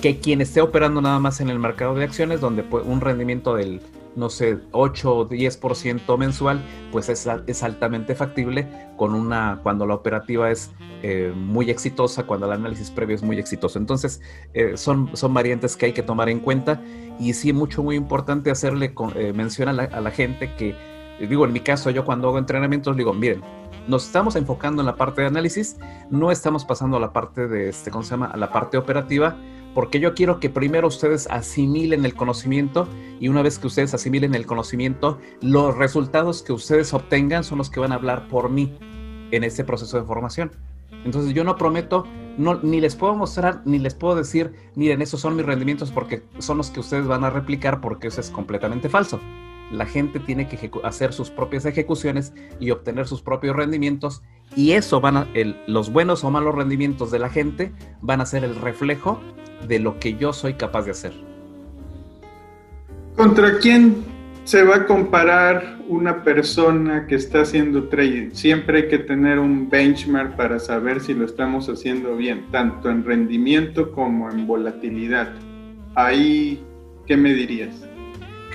Que 0.00 0.18
quien 0.18 0.40
esté 0.40 0.61
operando 0.61 1.00
nada 1.00 1.18
más 1.18 1.40
en 1.40 1.48
el 1.48 1.59
mercado 1.59 1.94
de 1.94 2.04
acciones, 2.04 2.40
donde 2.40 2.62
un 2.62 3.00
rendimiento 3.00 3.54
del 3.54 3.80
no 4.16 4.30
sé, 4.30 4.59
8 4.72 5.14
o 5.14 5.28
10% 5.28 6.18
mensual, 6.18 6.61
pues 6.90 7.09
es, 7.09 7.28
es, 7.46 7.62
altamente 7.62 8.14
factible 8.14 8.66
con 8.96 9.14
una, 9.14 9.61
cuando 9.62 9.87
la 9.87 9.94
operativa 9.94 10.50
es 10.50 10.72
eh, 11.02 11.32
muy 11.37 11.70
exitosa, 11.70 12.24
cuando 12.24 12.46
el 12.46 12.52
análisis 12.52 12.90
previo 12.90 13.14
es 13.14 13.22
muy 13.22 13.38
exitoso. 13.38 13.78
Entonces, 13.78 14.22
eh, 14.54 14.76
son, 14.76 15.14
son 15.14 15.35
variantes 15.35 15.76
que 15.76 15.87
hay 15.87 15.92
que 15.92 16.02
tomar 16.02 16.30
en 16.30 16.40
cuenta 16.40 16.80
y 17.20 17.35
sí, 17.35 17.52
mucho, 17.52 17.82
muy 17.82 17.94
importante 17.94 18.50
hacerle 18.50 18.94
eh, 19.14 19.32
mención 19.35 19.68
a 19.68 19.72
la, 19.72 20.11
gente 20.11 20.54
que, 20.56 20.74
digo, 21.20 21.44
en 21.44 21.52
mi 21.52 21.61
caso, 21.61 21.90
yo 21.90 22.04
cuando 22.04 22.28
hago 22.28 22.38
entrenamientos, 22.38 22.96
digo, 22.96 23.12
miren, 23.12 23.42
nos 23.87 24.06
estamos 24.06 24.35
enfocando 24.35 24.80
en 24.80 24.87
la 24.87 24.96
parte 24.96 25.20
de 25.20 25.28
análisis, 25.28 25.76
no 26.11 26.30
estamos 26.32 26.64
pasando 26.64 26.96
a 26.96 27.00
la 27.00 27.12
parte 27.12 27.46
de, 27.48 27.68
este, 27.68 27.90
¿cómo 27.90 28.02
se 28.02 28.11
llama? 28.11 28.26
A 28.26 28.37
la 28.38 28.50
parte 28.50 28.78
operativa, 28.78 29.37
porque 29.77 30.01
yo 30.01 30.15
quiero 30.15 30.41
que 30.41 30.49
primero 30.49 30.89
ustedes 30.89 31.27
asimilen 31.31 32.07
el 32.07 32.15
conocimiento 32.15 32.89
y 33.21 33.29
una 33.29 33.43
vez 33.43 33.59
que 33.59 33.67
ustedes 33.67 33.93
asimilen 33.93 34.35
el 34.35 34.47
conocimiento, 34.47 35.19
los 35.43 35.77
resultados 35.77 36.43
que 36.43 36.55
ustedes 36.55 36.95
obtengan 36.95 37.45
son 37.45 37.59
los 37.59 37.69
que 37.69 37.81
van 37.81 37.93
a 37.93 37.97
hablar 37.97 38.27
por 38.29 38.49
mí 38.49 38.75
en 39.33 39.45
este 39.45 39.65
proceso 39.65 40.01
de 40.01 40.07
formación. 40.07 40.51
Entonces 41.05 41.35
yo 41.35 41.45
no 41.45 41.57
prometo, 41.57 42.07
no, 42.39 42.55
ni 42.62 42.81
les 42.81 42.97
puedo 42.97 43.15
mostrar, 43.15 43.61
ni 43.67 43.79
les 43.79 43.93
puedo 43.93 44.17
decir, 44.17 44.55
miren, 44.77 45.03
esos 45.03 45.21
son 45.21 45.37
mis 45.37 45.45
rendimientos 45.45 45.91
porque 45.91 46.23
son 46.39 46.57
los 46.57 46.71
que 46.71 46.81
ustedes 46.81 47.07
van 47.07 47.25
a 47.25 47.29
replicar 47.29 47.83
porque 47.83 48.09
eso 48.09 48.23
es 48.23 48.31
completamente 48.31 48.89
falso. 48.89 49.21
La 49.70 49.87
gente 49.87 50.20
tiene 50.20 50.48
que 50.48 50.70
hacer 50.85 51.12
sus 51.12 51.31
propias 51.31 51.66
ejecuciones 51.66 52.33
y 52.61 52.70
obtener 52.70 53.07
sus 53.07 53.22
propios 53.22 53.57
rendimientos 53.57 54.22
y 54.55 54.72
eso 54.72 55.00
van 55.00 55.16
a, 55.16 55.29
los 55.66 55.92
buenos 55.92 56.22
o 56.24 56.31
malos 56.31 56.55
rendimientos 56.55 57.11
de 57.11 57.18
la 57.18 57.29
gente 57.29 57.72
van 58.00 58.20
a 58.20 58.26
ser 58.26 58.44
el 58.44 58.55
reflejo 58.55 59.20
de 59.66 59.81
lo 59.81 59.98
que 59.98 60.14
yo 60.14 60.33
soy 60.33 60.55
capaz 60.55 60.85
de 60.85 60.92
hacer. 60.92 61.12
¿Contra 63.16 63.59
quién 63.59 64.05
se 64.44 64.62
va 64.62 64.76
a 64.76 64.87
comparar 64.87 65.79
una 65.88 66.22
persona 66.22 67.07
que 67.07 67.16
está 67.16 67.40
haciendo 67.40 67.88
trading? 67.88 68.31
Siempre 68.33 68.83
hay 68.83 68.88
que 68.88 68.98
tener 68.98 69.38
un 69.38 69.68
benchmark 69.68 70.37
para 70.37 70.59
saber 70.59 71.00
si 71.00 71.14
lo 71.14 71.24
estamos 71.24 71.68
haciendo 71.68 72.16
bien, 72.16 72.46
tanto 72.52 72.90
en 72.90 73.05
rendimiento 73.05 73.90
como 73.92 74.31
en 74.31 74.46
volatilidad. 74.46 75.33
Ahí, 75.94 76.62
¿qué 77.07 77.16
me 77.16 77.33
dirías? 77.33 77.88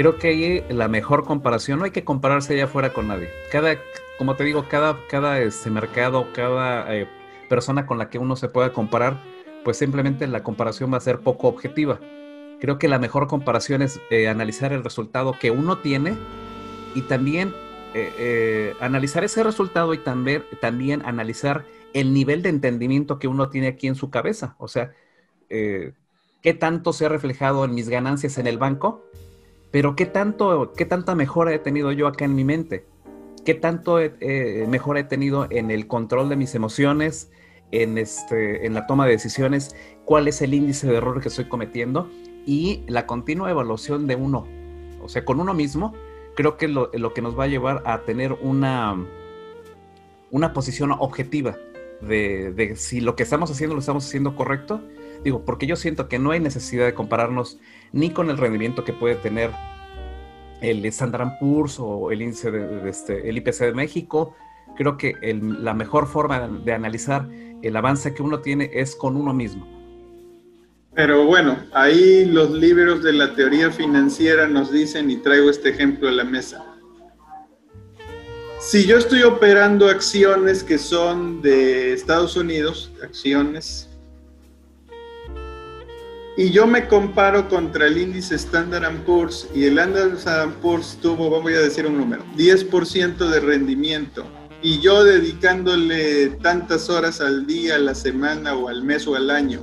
Creo 0.02 0.18
que 0.18 0.30
ahí 0.30 0.66
la 0.70 0.88
mejor 0.88 1.26
comparación, 1.26 1.78
no 1.78 1.86
hay 1.86 1.92
que 1.92 2.04
compararse 2.04 2.56
allá 2.56 2.64
afuera 2.64 2.92
con 2.92 3.08
nadie. 3.08 3.30
Cada, 3.52 3.76
como 4.18 4.36
te 4.36 4.44
digo, 4.44 4.66
cada, 4.68 4.98
cada 5.08 5.40
este 5.40 5.70
mercado, 5.70 6.26
cada 6.34 6.92
eh, 6.96 7.08
persona 7.48 7.86
con 7.86 8.00
la 8.00 8.10
que 8.10 8.18
uno 8.18 8.36
se 8.36 8.50
pueda 8.50 8.74
comparar, 8.74 9.22
pues 9.64 9.78
simplemente 9.78 10.26
la 10.26 10.42
comparación 10.42 10.92
va 10.92 10.98
a 10.98 11.02
ser 11.02 11.20
poco 11.20 11.48
objetiva 11.48 12.00
Creo 12.62 12.80
que 12.80 12.88
la 12.88 12.98
mejor 12.98 13.28
comparación 13.28 13.84
es 13.84 14.00
eh, 14.12 14.28
analizar 14.28 14.74
el 14.74 14.84
resultado 14.84 15.34
que 15.40 15.50
uno 15.52 15.80
tiene 15.80 16.16
y 16.94 17.02
también 17.02 17.56
eh, 17.94 18.12
eh, 18.18 18.74
analizar 18.80 19.24
ese 19.24 19.44
resultado 19.44 19.96
y 19.96 20.00
también, 20.00 20.44
también 20.62 21.04
analizar 21.06 21.66
el 21.94 22.12
nivel 22.12 22.42
de 22.42 22.50
entendimiento 22.50 23.18
que 23.20 23.28
uno 23.28 23.50
tiene 23.50 23.68
aquí 23.68 23.88
en 23.88 23.96
su 23.96 24.10
cabeza. 24.10 24.56
O 24.58 24.68
sea, 24.68 24.94
qué 25.50 26.54
tanto 26.58 26.92
se 26.92 27.06
ha 27.06 27.10
reflejado 27.10 27.66
en 27.66 27.76
mis 27.76 27.88
ganancias 27.88 28.40
en 28.40 28.48
el 28.48 28.58
banco, 28.58 29.04
pero 29.72 29.96
qué, 29.96 30.06
tanto, 30.06 30.74
qué 30.74 30.86
tanta 30.86 31.16
mejora 31.16 31.54
he 31.54 31.60
tenido 31.60 31.92
yo 31.92 32.08
acá 32.08 32.26
en 32.26 32.36
mi 32.36 32.44
mente, 32.44 32.86
qué 33.46 33.54
tanto 33.54 34.00
mejora 34.68 35.00
he 35.00 35.04
tenido 35.06 35.48
en 35.50 35.72
el 35.72 35.88
control 35.88 36.30
de 36.30 36.36
mis 36.36 36.54
emociones, 36.56 37.32
en, 37.72 37.98
este, 37.98 38.66
en 38.66 38.74
la 38.74 38.86
toma 38.86 39.06
de 39.06 39.14
decisiones, 39.14 39.76
cuál 40.06 40.28
es 40.28 40.42
el 40.42 40.54
índice 40.54 40.88
de 40.88 40.98
error 40.98 41.22
que 41.22 41.30
estoy 41.30 41.46
cometiendo 41.46 42.10
y 42.46 42.84
la 42.88 43.06
continua 43.06 43.50
evaluación 43.50 44.08
de 44.08 44.16
uno, 44.16 44.48
o 45.02 45.10
sea, 45.10 45.26
con 45.26 45.40
uno 45.40 45.54
mismo, 45.54 45.94
creo 46.36 46.58
que 46.58 46.68
lo, 46.68 46.92
lo 46.94 47.14
que 47.14 47.22
nos 47.22 47.38
va 47.38 47.46
a 47.46 47.48
llevar 47.48 47.82
a 47.86 48.02
tener 48.02 48.34
una, 48.34 49.06
una 50.32 50.54
posición 50.54 50.92
objetiva 50.92 51.58
de, 52.02 52.52
de, 52.52 52.76
si 52.76 53.02
lo 53.02 53.16
que 53.16 53.24
estamos 53.24 53.52
haciendo 53.52 53.76
lo 53.76 53.80
estamos 53.80 54.06
haciendo 54.06 54.36
correcto. 54.36 54.82
Digo, 55.24 55.44
porque 55.46 55.68
yo 55.68 55.76
siento 55.76 56.08
que 56.08 56.20
no 56.20 56.32
hay 56.32 56.40
necesidad 56.40 56.86
de 56.86 56.94
compararnos 56.94 57.60
ni 57.92 58.10
con 58.10 58.30
el 58.30 58.38
rendimiento 58.38 58.84
que 58.84 58.94
puede 58.94 59.16
tener 59.16 59.52
el 60.62 60.86
Standard 60.86 61.40
Poor's 61.40 61.80
o 61.80 62.12
el 62.12 62.22
índice 62.22 62.52
de, 62.52 62.90
este, 62.90 63.30
el 63.30 63.38
IPC 63.38 63.60
de 63.60 63.74
México. 63.74 64.36
Creo 64.76 64.98
que 64.98 65.16
la 65.42 65.74
mejor 65.74 66.08
forma 66.08 66.48
de 66.48 66.74
analizar 66.74 67.28
el 67.62 67.76
avance 67.76 68.14
que 68.14 68.24
uno 68.24 68.40
tiene 68.40 68.70
es 68.74 68.96
con 68.96 69.16
uno 69.16 69.34
mismo. 69.34 69.68
Pero 70.94 71.26
bueno, 71.26 71.58
ahí 71.74 72.26
los 72.26 72.52
libros 72.52 73.02
de 73.02 73.14
la 73.14 73.34
teoría 73.34 73.72
financiera 73.72 74.48
nos 74.48 74.72
dicen, 74.72 75.10
y 75.10 75.18
traigo 75.18 75.50
este 75.50 75.70
ejemplo 75.70 76.10
a 76.10 76.12
la 76.12 76.26
mesa, 76.26 76.66
si 78.60 78.86
yo 78.86 78.98
estoy 78.98 79.24
operando 79.24 79.88
acciones 79.88 80.64
que 80.64 80.78
son 80.78 81.42
de 81.42 81.94
Estados 81.94 82.36
Unidos, 82.36 82.92
acciones, 83.02 83.90
y 86.38 86.50
yo 86.50 86.66
me 86.66 86.88
comparo 86.88 87.50
contra 87.50 87.88
el 87.88 87.98
índice 87.98 88.36
Standard 88.36 89.04
Poor's 89.06 89.48
y 89.54 89.66
el 89.66 89.78
Standard 89.78 90.54
Poor's 90.62 90.98
tuvo, 91.02 91.30
vamos 91.30 91.52
a 91.52 91.60
decir 91.60 91.86
un 91.86 91.98
número, 91.98 92.24
10% 92.38 93.18
de 93.18 93.40
rendimiento, 93.40 94.26
y 94.62 94.80
yo 94.80 95.04
dedicándole 95.04 96.30
tantas 96.42 96.90
horas 96.90 97.20
al 97.20 97.48
día, 97.48 97.76
a 97.76 97.80
la 97.80 97.96
semana 97.96 98.56
o 98.56 98.70
al 98.70 98.84
mes 98.84 99.08
o 99.08 99.16
al 99.16 99.30
año, 99.30 99.62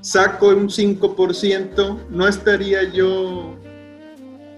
saco 0.00 0.48
un 0.48 0.68
5%, 0.68 2.08
¿no 2.10 2.28
estaría 2.28 2.84
yo 2.90 3.58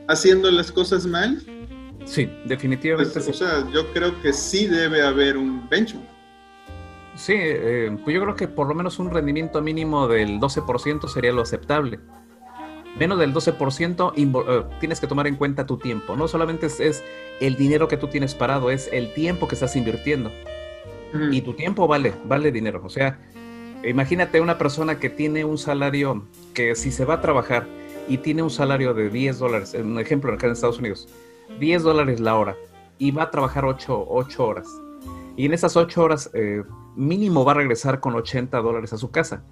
haciendo 0.09 0.51
las 0.51 0.71
cosas 0.71 1.07
mal? 1.07 1.43
Sí, 2.05 2.31
definitivamente. 2.45 3.13
Pues, 3.15 3.29
o 3.29 3.33
sea, 3.33 3.67
yo 3.73 3.91
creo 3.93 4.21
que 4.21 4.33
sí 4.33 4.67
debe 4.67 5.03
haber 5.03 5.37
un 5.37 5.69
benchmark. 5.69 6.14
Sí, 7.15 7.35
eh, 7.37 7.97
pues 8.03 8.15
yo 8.15 8.23
creo 8.23 8.35
que 8.35 8.49
por 8.49 8.67
lo 8.67 8.75
menos 8.75 8.99
un 8.99 9.11
rendimiento 9.11 9.63
mínimo 9.63 10.09
del 10.09 10.41
12% 10.41 11.09
sería 11.09 11.33
lo 11.33 11.43
aceptable. 11.43 12.01
Menos 12.99 13.19
del 13.19 13.33
12% 13.35 14.13
eh, 14.17 14.65
tienes 14.81 15.01
que 15.01 15.07
tomar 15.07 15.27
en 15.27 15.37
cuenta 15.37 15.67
tu 15.67 15.79
tiempo. 15.79 16.17
No 16.17 16.29
solamente 16.29 16.67
es, 16.67 17.05
el 17.41 17.57
dinero 17.57 17.89
que 17.89 17.97
tú 17.97 18.09
tienes 18.09 18.35
parado, 18.35 18.71
es 18.71 18.89
el 18.93 19.13
tiempo 19.15 19.49
que 19.49 19.55
estás 19.55 19.77
invirtiendo. 19.77 20.31
Y 21.31 21.43
tu 21.43 21.53
tiempo 21.53 21.87
vale, 21.87 22.13
vale 22.25 22.51
dinero. 22.51 22.83
O 22.85 22.89
sea, 22.89 23.21
Imagínate 23.87 24.41
una 24.41 24.57
persona 24.57 24.99
que 24.99 25.11
tiene 25.11 25.45
un 25.45 25.59
salario, 25.59 26.27
que 26.55 26.75
si 26.75 26.91
se 26.91 27.05
va 27.05 27.15
a 27.15 27.21
trabajar 27.21 27.67
y 28.09 28.19
tiene 28.19 28.43
un 28.43 28.49
salario 28.49 28.95
de 28.95 29.11
10 29.11 29.39
dólares, 29.39 29.75
un 29.75 29.99
ejemplo 29.99 30.33
acá 30.33 30.47
en 30.47 30.53
Estados 30.53 30.79
Unidos, 30.79 31.07
10 31.61 31.83
dólares 31.83 32.19
la 32.19 32.37
hora 32.37 32.57
y 32.99 33.11
va 33.11 33.25
a 33.25 33.31
trabajar 33.31 33.67
8, 33.67 34.09
horas. 34.39 34.67
Y 35.37 35.47
en 35.47 35.53
esas 35.53 35.77
8 35.77 36.03
horas 36.03 36.31
eh, 36.35 36.63
mínimo 36.97 37.45
va 37.45 37.53
a 37.53 37.57
regresar 37.57 38.01
con 38.01 38.15
80 38.15 38.57
dólares 38.61 38.93
a 38.93 38.99
su 38.99 39.11
casa. 39.11 39.45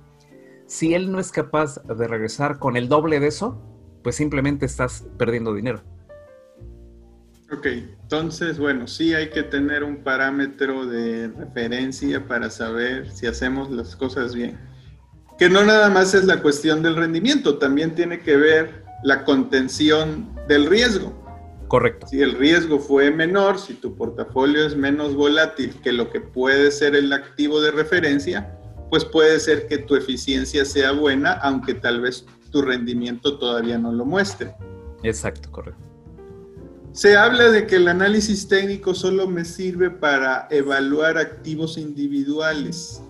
Si 0.66 0.94
él 0.94 1.10
no 1.10 1.18
es 1.18 1.32
capaz 1.32 1.82
de 1.82 2.08
regresar 2.08 2.58
con 2.58 2.76
el 2.76 2.88
doble 2.88 3.20
de 3.20 3.26
eso, 3.26 3.60
pues 4.02 4.16
simplemente 4.16 4.66
estás 4.66 5.04
perdiendo 5.18 5.54
dinero. 5.54 5.82
Ok, 7.52 7.66
entonces, 7.66 8.58
bueno, 8.58 8.86
sí 8.86 9.12
hay 9.12 9.28
que 9.28 9.42
tener 9.42 9.84
un 9.84 10.02
parámetro 10.02 10.86
de 10.86 11.28
referencia 11.28 12.26
para 12.26 12.48
saber 12.48 13.10
si 13.10 13.26
hacemos 13.26 13.70
las 13.70 13.94
cosas 13.94 14.34
bien. 14.34 14.58
Que 15.38 15.50
no 15.50 15.62
nada 15.62 15.90
más 15.90 16.14
es 16.14 16.24
la 16.24 16.40
cuestión 16.40 16.82
del 16.82 16.96
rendimiento, 16.96 17.58
también 17.58 17.94
tiene 17.94 18.20
que 18.20 18.36
ver 18.36 18.84
la 19.02 19.24
contención 19.24 20.34
del 20.48 20.66
riesgo. 20.66 21.21
Correcto. 21.72 22.06
Si 22.06 22.20
el 22.20 22.32
riesgo 22.32 22.78
fue 22.78 23.10
menor, 23.10 23.58
si 23.58 23.72
tu 23.72 23.96
portafolio 23.96 24.66
es 24.66 24.76
menos 24.76 25.14
volátil 25.14 25.74
que 25.82 25.90
lo 25.90 26.10
que 26.10 26.20
puede 26.20 26.70
ser 26.70 26.94
el 26.94 27.10
activo 27.14 27.62
de 27.62 27.70
referencia, 27.70 28.58
pues 28.90 29.06
puede 29.06 29.40
ser 29.40 29.66
que 29.68 29.78
tu 29.78 29.96
eficiencia 29.96 30.66
sea 30.66 30.92
buena, 30.92 31.32
aunque 31.32 31.72
tal 31.72 32.02
vez 32.02 32.26
tu 32.50 32.60
rendimiento 32.60 33.38
todavía 33.38 33.78
no 33.78 33.90
lo 33.90 34.04
muestre. 34.04 34.54
Exacto, 35.02 35.50
correcto. 35.50 35.88
Se 36.92 37.16
habla 37.16 37.50
de 37.50 37.66
que 37.66 37.76
el 37.76 37.88
análisis 37.88 38.46
técnico 38.48 38.92
solo 38.92 39.26
me 39.26 39.46
sirve 39.46 39.88
para 39.88 40.48
evaluar 40.50 41.16
activos 41.16 41.78
individuales, 41.78 43.02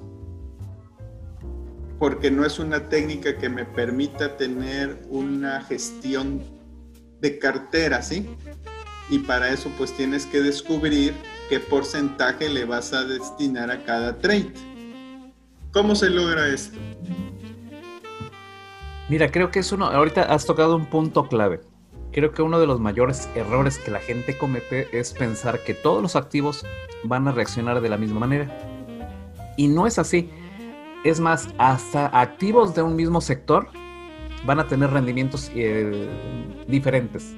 porque 1.98 2.31
no 2.31 2.46
es 2.46 2.61
una 2.61 2.88
técnica 2.88 3.37
que 3.37 3.48
me 3.48 3.64
permita 3.64 4.37
tener 4.37 5.03
una 5.11 5.62
gestión 5.62 6.62
de 7.23 7.39
cartera, 7.39 8.03
¿sí? 8.03 8.29
Y 9.09 9.21
para 9.21 9.49
eso 9.49 9.71
pues 9.79 9.97
tienes 9.97 10.27
que 10.27 10.43
descubrir 10.43 11.15
qué 11.49 11.59
porcentaje 11.61 12.49
le 12.49 12.67
vas 12.67 12.93
a 12.93 13.05
destinar 13.05 13.71
a 13.71 13.83
cada 13.85 14.19
trade. 14.19 14.53
¿Cómo 15.73 15.95
se 15.95 16.11
logra 16.11 16.49
esto? 16.49 16.77
Mira, 19.09 19.31
creo 19.31 19.51
que 19.51 19.61
es 19.61 19.73
uno, 19.73 19.87
ahorita 19.87 20.23
has 20.23 20.45
tocado 20.45 20.77
un 20.77 20.87
punto 20.87 21.29
clave 21.29 21.61
Creo 22.13 22.33
que 22.33 22.43
uno 22.43 22.61
de 22.61 22.67
los 22.67 22.79
mayores 22.79 23.29
errores 23.35 23.79
que 23.79 23.91
la 23.91 23.99
gente 23.99 24.37
comete 24.37 24.87
es 24.99 25.15
pensar 25.15 25.65
que 25.65 25.73
todos 25.73 26.03
los 26.03 26.15
activos 26.15 26.65
van 27.05 27.27
a 27.27 27.33
reaccionar 27.33 27.81
de 27.81 27.89
la 27.89 27.97
misma 27.97 28.21
manera. 28.21 28.55
Y 29.57 29.69
no 29.69 29.87
es 29.87 29.99
así. 29.99 30.31
Es 31.05 31.21
más, 31.21 31.49
hasta 31.57 32.07
activos 32.09 32.75
de 32.75 32.83
un 32.83 32.97
mismo 32.97 33.23
sector 33.23 33.69
van 34.44 34.61
a 34.61 34.66
tener 34.66 34.90
rendimientos 34.90 35.50
eh, 35.55 36.09
diferentes. 36.66 37.35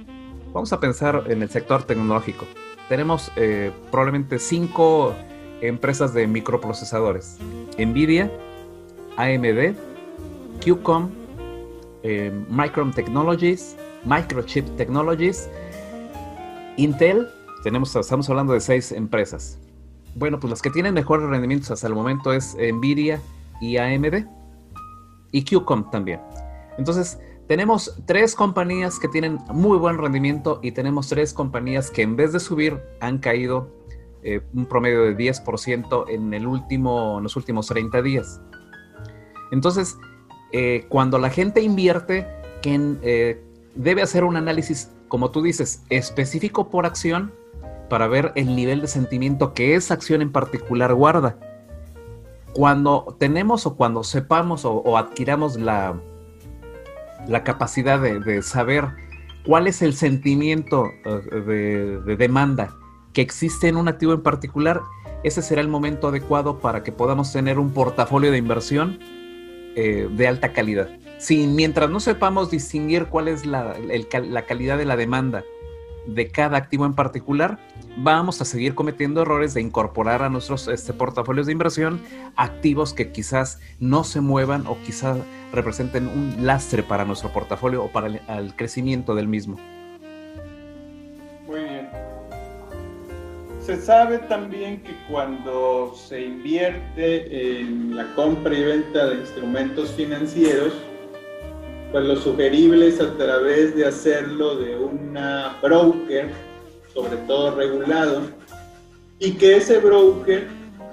Vamos 0.53 0.73
a 0.73 0.81
pensar 0.81 1.25
en 1.29 1.43
el 1.43 1.51
sector 1.51 1.83
tecnológico. 1.83 2.47
Tenemos 2.89 3.33
eh, 3.37 3.73
probablemente 3.91 4.39
cinco 4.39 5.15
empresas 5.61 6.15
de 6.15 6.27
microprocesadores. 6.27 7.39
Nvidia, 7.79 8.31
AMD, 9.17 9.75
QCOM, 10.65 11.11
eh, 12.03 12.33
Micron 12.49 12.93
Technologies, 12.93 13.77
Microchip 14.05 14.77
Technologies, 14.77 15.49
Intel, 16.77 17.29
tenemos, 17.63 17.95
estamos 17.97 18.29
hablando 18.29 18.53
de 18.53 18.61
seis 18.61 18.93
empresas. 18.93 19.59
Bueno, 20.15 20.39
pues 20.39 20.51
las 20.51 20.63
que 20.63 20.71
tienen 20.71 20.95
mejores 20.95 21.27
rendimientos 21.29 21.71
hasta 21.71 21.87
el 21.87 21.95
momento 21.95 22.33
es 22.33 22.57
Nvidia 22.57 23.21
y 23.61 23.79
AMD 23.79 24.27
y 25.33 25.45
QCOM 25.45 25.91
también. 25.91 26.21
Entonces, 26.79 27.19
tenemos 27.47 27.95
tres 28.07 28.35
compañías 28.35 28.99
que 28.99 29.09
tienen 29.09 29.39
muy 29.53 29.79
buen 29.79 29.99
rendimiento 29.99 30.61
y 30.63 30.73
tenemos 30.73 31.09
tres 31.09 31.33
compañías 31.33 31.91
que 31.91 32.03
en 32.03 32.17
vez 32.17 32.33
de 32.33 32.41
subir 32.41 32.81
han 33.01 33.19
caído 33.19 33.69
eh, 34.23 34.41
un 34.55 34.67
promedio 34.67 35.03
de 35.03 35.17
10% 35.17 36.07
en, 36.09 36.33
el 36.33 36.47
último, 36.47 37.19
en 37.19 37.25
los 37.25 37.37
últimos 37.37 37.67
30 37.67 38.03
días. 38.03 38.41
Entonces, 39.53 39.99
eh, 40.53 40.87
cuando 40.89 41.19
la 41.19 41.31
gente 41.31 41.61
invierte, 41.61 42.27
que, 42.63 43.43
debe 43.75 44.03
hacer 44.03 44.25
un 44.25 44.37
análisis, 44.37 44.91
como 45.09 45.31
tú 45.31 45.43
dices, 45.43 45.83
específico 45.91 46.71
por 46.71 46.87
acción 46.87 47.33
para 47.89 48.07
ver 48.07 48.33
el 48.35 48.57
nivel 48.57 48.81
de 48.81 48.87
sentimiento 48.87 49.53
que 49.53 49.75
esa 49.75 49.95
acción 49.95 50.23
en 50.23 50.33
particular 50.33 50.95
guarda. 50.95 51.39
Cuando 52.55 53.17
tenemos 53.19 53.67
o 53.67 53.77
cuando 53.77 54.05
sepamos 54.05 54.65
o, 54.65 54.97
adquiramos 54.97 55.57
la, 55.57 56.01
la 57.29 57.45
capacidad 57.45 58.01
de, 58.01 58.43
saber 58.43 58.87
cuál 59.45 59.67
es 59.67 59.83
el 59.83 59.95
sentimiento 59.95 60.91
de, 61.05 62.01
de 62.01 62.17
demanda 62.17 62.75
que 63.13 63.23
existe 63.23 63.69
en 63.69 63.77
un 63.77 63.89
activo 63.89 64.13
en 64.13 64.23
particular, 64.23 64.81
ese 65.23 65.41
será 65.41 65.63
el 65.63 65.69
momento 65.69 66.09
adecuado 66.09 66.59
para 66.59 66.83
que 66.83 66.93
podamos 66.93 67.33
tener 67.33 67.59
un 67.59 67.73
portafolio 67.73 68.31
de 68.31 68.39
inversión 68.39 68.99
eh, 69.77 70.09
de 70.09 70.29
alta 70.29 70.53
calidad. 70.53 70.89
Si 71.19 71.49
mientras 71.49 71.91
no 71.91 71.99
sepamos 71.99 72.51
distinguir 72.51 73.07
cuál 73.07 73.27
es 73.27 73.47
la, 73.47 73.75
calidad 74.47 74.79
de 74.79 74.85
la 74.85 74.97
demanda 74.97 75.43
de 76.07 76.29
cada 76.29 76.59
activo 76.59 76.85
en 76.87 76.95
particular, 76.95 77.59
vamos 77.97 78.41
a 78.41 78.45
seguir 78.45 78.75
cometiendo 78.75 79.23
errores 79.23 79.55
de 79.55 79.61
incorporar 79.61 80.23
a 80.23 80.29
nuestros 80.29 80.69
este, 80.69 80.93
portafolios 80.93 81.47
de 81.47 81.53
inversión 81.53 82.01
activos 82.37 82.93
que 82.93 83.13
quizás 83.13 83.61
no 83.79 84.05
se 84.05 84.21
muevan 84.21 84.67
o 84.67 84.77
quizás 84.85 85.19
representen 85.53 86.09
un 86.09 86.47
lastre 86.47 86.83
para 86.83 87.05
nuestro 87.05 87.33
portafolio 87.33 87.85
o 87.85 87.89
para 87.91 88.09
el 88.09 88.55
crecimiento 88.57 89.15
del 89.15 89.29
mismo. 89.29 89.57
Se 93.65 93.81
sabe 93.81 94.19
también 94.19 94.83
que 94.83 94.95
cuando 95.09 95.95
se 95.95 96.21
invierte 96.21 97.61
en 97.61 97.97
la 97.97 98.15
compra 98.15 98.55
y 98.55 98.63
venta 98.63 99.07
de 99.07 99.21
instrumentos 99.21 99.91
financieros, 99.93 100.75
pues 101.91 102.05
lo 102.05 102.17
sugerible 102.17 102.89
es 102.89 103.01
a 103.01 103.17
través 103.17 103.75
de 103.75 103.87
hacerlo 103.87 104.57
de 104.57 104.77
una 104.77 105.57
broker, 105.63 106.31
sobre 106.95 107.17
todo 107.27 107.55
regulado, 107.55 108.23
y 109.19 109.33
que 109.33 109.57
ese 109.57 109.79
broker, 109.79 110.49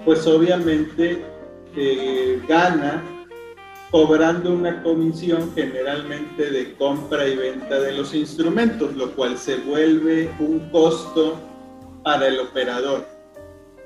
pues 0.06 0.26
obviamente 0.28 1.24
eh, 1.76 2.42
gana 2.48 3.04
cobrando 3.92 4.54
una 4.54 4.82
comisión 4.84 5.52
generalmente 5.54 6.50
de 6.50 6.74
compra 6.76 7.28
y 7.28 7.36
venta 7.36 7.80
de 7.80 7.92
los 7.92 8.16
instrumentos, 8.16 8.96
lo 8.96 9.12
cual 9.12 9.38
se 9.38 9.58
vuelve 9.58 10.32
un 10.40 10.70
costo 10.72 11.38
para 12.04 12.28
el 12.28 12.40
operador. 12.40 13.06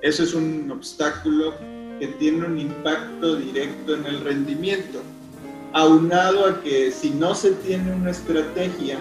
Eso 0.04 0.24
es 0.24 0.36
un 0.36 0.70
obstáculo 0.72 1.56
que 2.00 2.08
tiene 2.20 2.46
un 2.46 2.60
impacto 2.60 3.36
directo 3.38 3.96
en 3.96 4.06
el 4.06 4.22
rendimiento, 4.22 5.02
aunado 5.74 6.46
a 6.46 6.62
que 6.62 6.92
si 6.92 7.10
no 7.10 7.34
se 7.34 7.52
tiene 7.52 7.92
una 7.92 8.12
estrategia, 8.12 9.00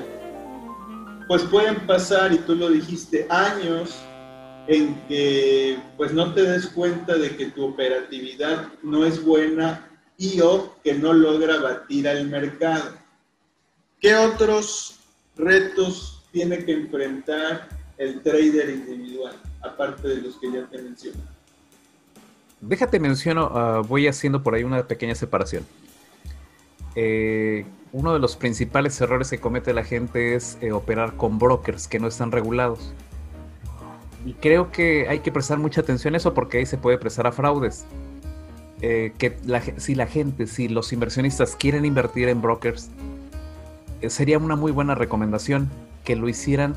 pues 1.27 1.43
pueden 1.43 1.87
pasar, 1.87 2.33
y 2.33 2.39
tú 2.39 2.55
lo 2.55 2.71
dijiste, 2.71 3.27
años 3.31 3.95
en 4.67 4.95
que 5.09 5.79
pues 5.97 6.13
no 6.13 6.33
te 6.33 6.43
des 6.43 6.67
cuenta 6.69 7.17
de 7.17 7.37
que 7.37 7.47
tu 7.47 7.67
operatividad 7.67 8.69
no 8.83 9.05
es 9.05 9.23
buena 9.23 9.91
y 10.17 10.41
o 10.41 10.75
que 10.83 10.95
no 10.95 11.13
logra 11.13 11.61
batir 11.61 12.09
al 12.09 12.27
mercado. 12.29 12.93
¿Qué 14.01 14.15
otros 14.15 15.01
retos 15.37 16.23
tiene 16.33 16.65
que 16.65 16.73
enfrentar 16.73 17.69
el 17.99 18.23
trader 18.23 18.71
individual, 18.71 19.37
aparte 19.63 20.09
de 20.09 20.17
los 20.23 20.37
que 20.37 20.53
ya 20.53 20.67
te 20.67 20.81
mencioné? 20.81 21.21
Déjate 22.61 22.99
menciono, 22.99 23.51
ah, 23.55 23.83
voy 23.87 24.07
haciendo 24.09 24.43
por 24.43 24.55
ahí 24.55 24.65
una 24.65 24.87
pequeña 24.87 25.15
separación. 25.15 25.67
Eh, 26.97 27.65
uno 27.93 28.13
de 28.13 28.19
los 28.19 28.37
principales 28.37 29.01
errores 29.01 29.31
que 29.31 29.39
comete 29.39 29.73
la 29.73 29.85
gente 29.85 30.35
es 30.35 30.59
eh, 30.61 30.73
operar 30.73 31.15
con 31.17 31.39
brokers 31.39 31.89
que 31.89 31.99
no 31.99 32.09
están 32.09 32.33
regulados. 32.33 32.93
Y 34.27 34.35
creo 34.35 34.73
que 34.73 35.09
hay 35.09 35.21
que 35.21 35.31
prestar 35.31 35.59
mucha 35.59 35.83
atención 35.83 36.15
a 36.15 36.17
eso 36.17 36.35
porque 36.35 36.59
ahí 36.59 36.67
se 36.67 36.79
puede 36.79 36.99
prestar 36.99 37.27
a 37.27 37.33
fraudes. 37.33 37.85
Eh, 38.81 39.13
que 39.19 39.37
si 39.77 39.95
la 39.95 40.07
gente, 40.07 40.47
si 40.47 40.69
los 40.69 40.93
inversionistas 40.93 41.57
quieren 41.57 41.85
invertir 41.85 42.29
en 42.29 42.43
brokers, 42.43 42.91
sería 44.09 44.39
una 44.39 44.57
muy 44.57 44.73
buena 44.73 44.95
recomendación 44.95 45.71
que 46.05 46.17
lo 46.17 46.29
hicieran 46.29 46.75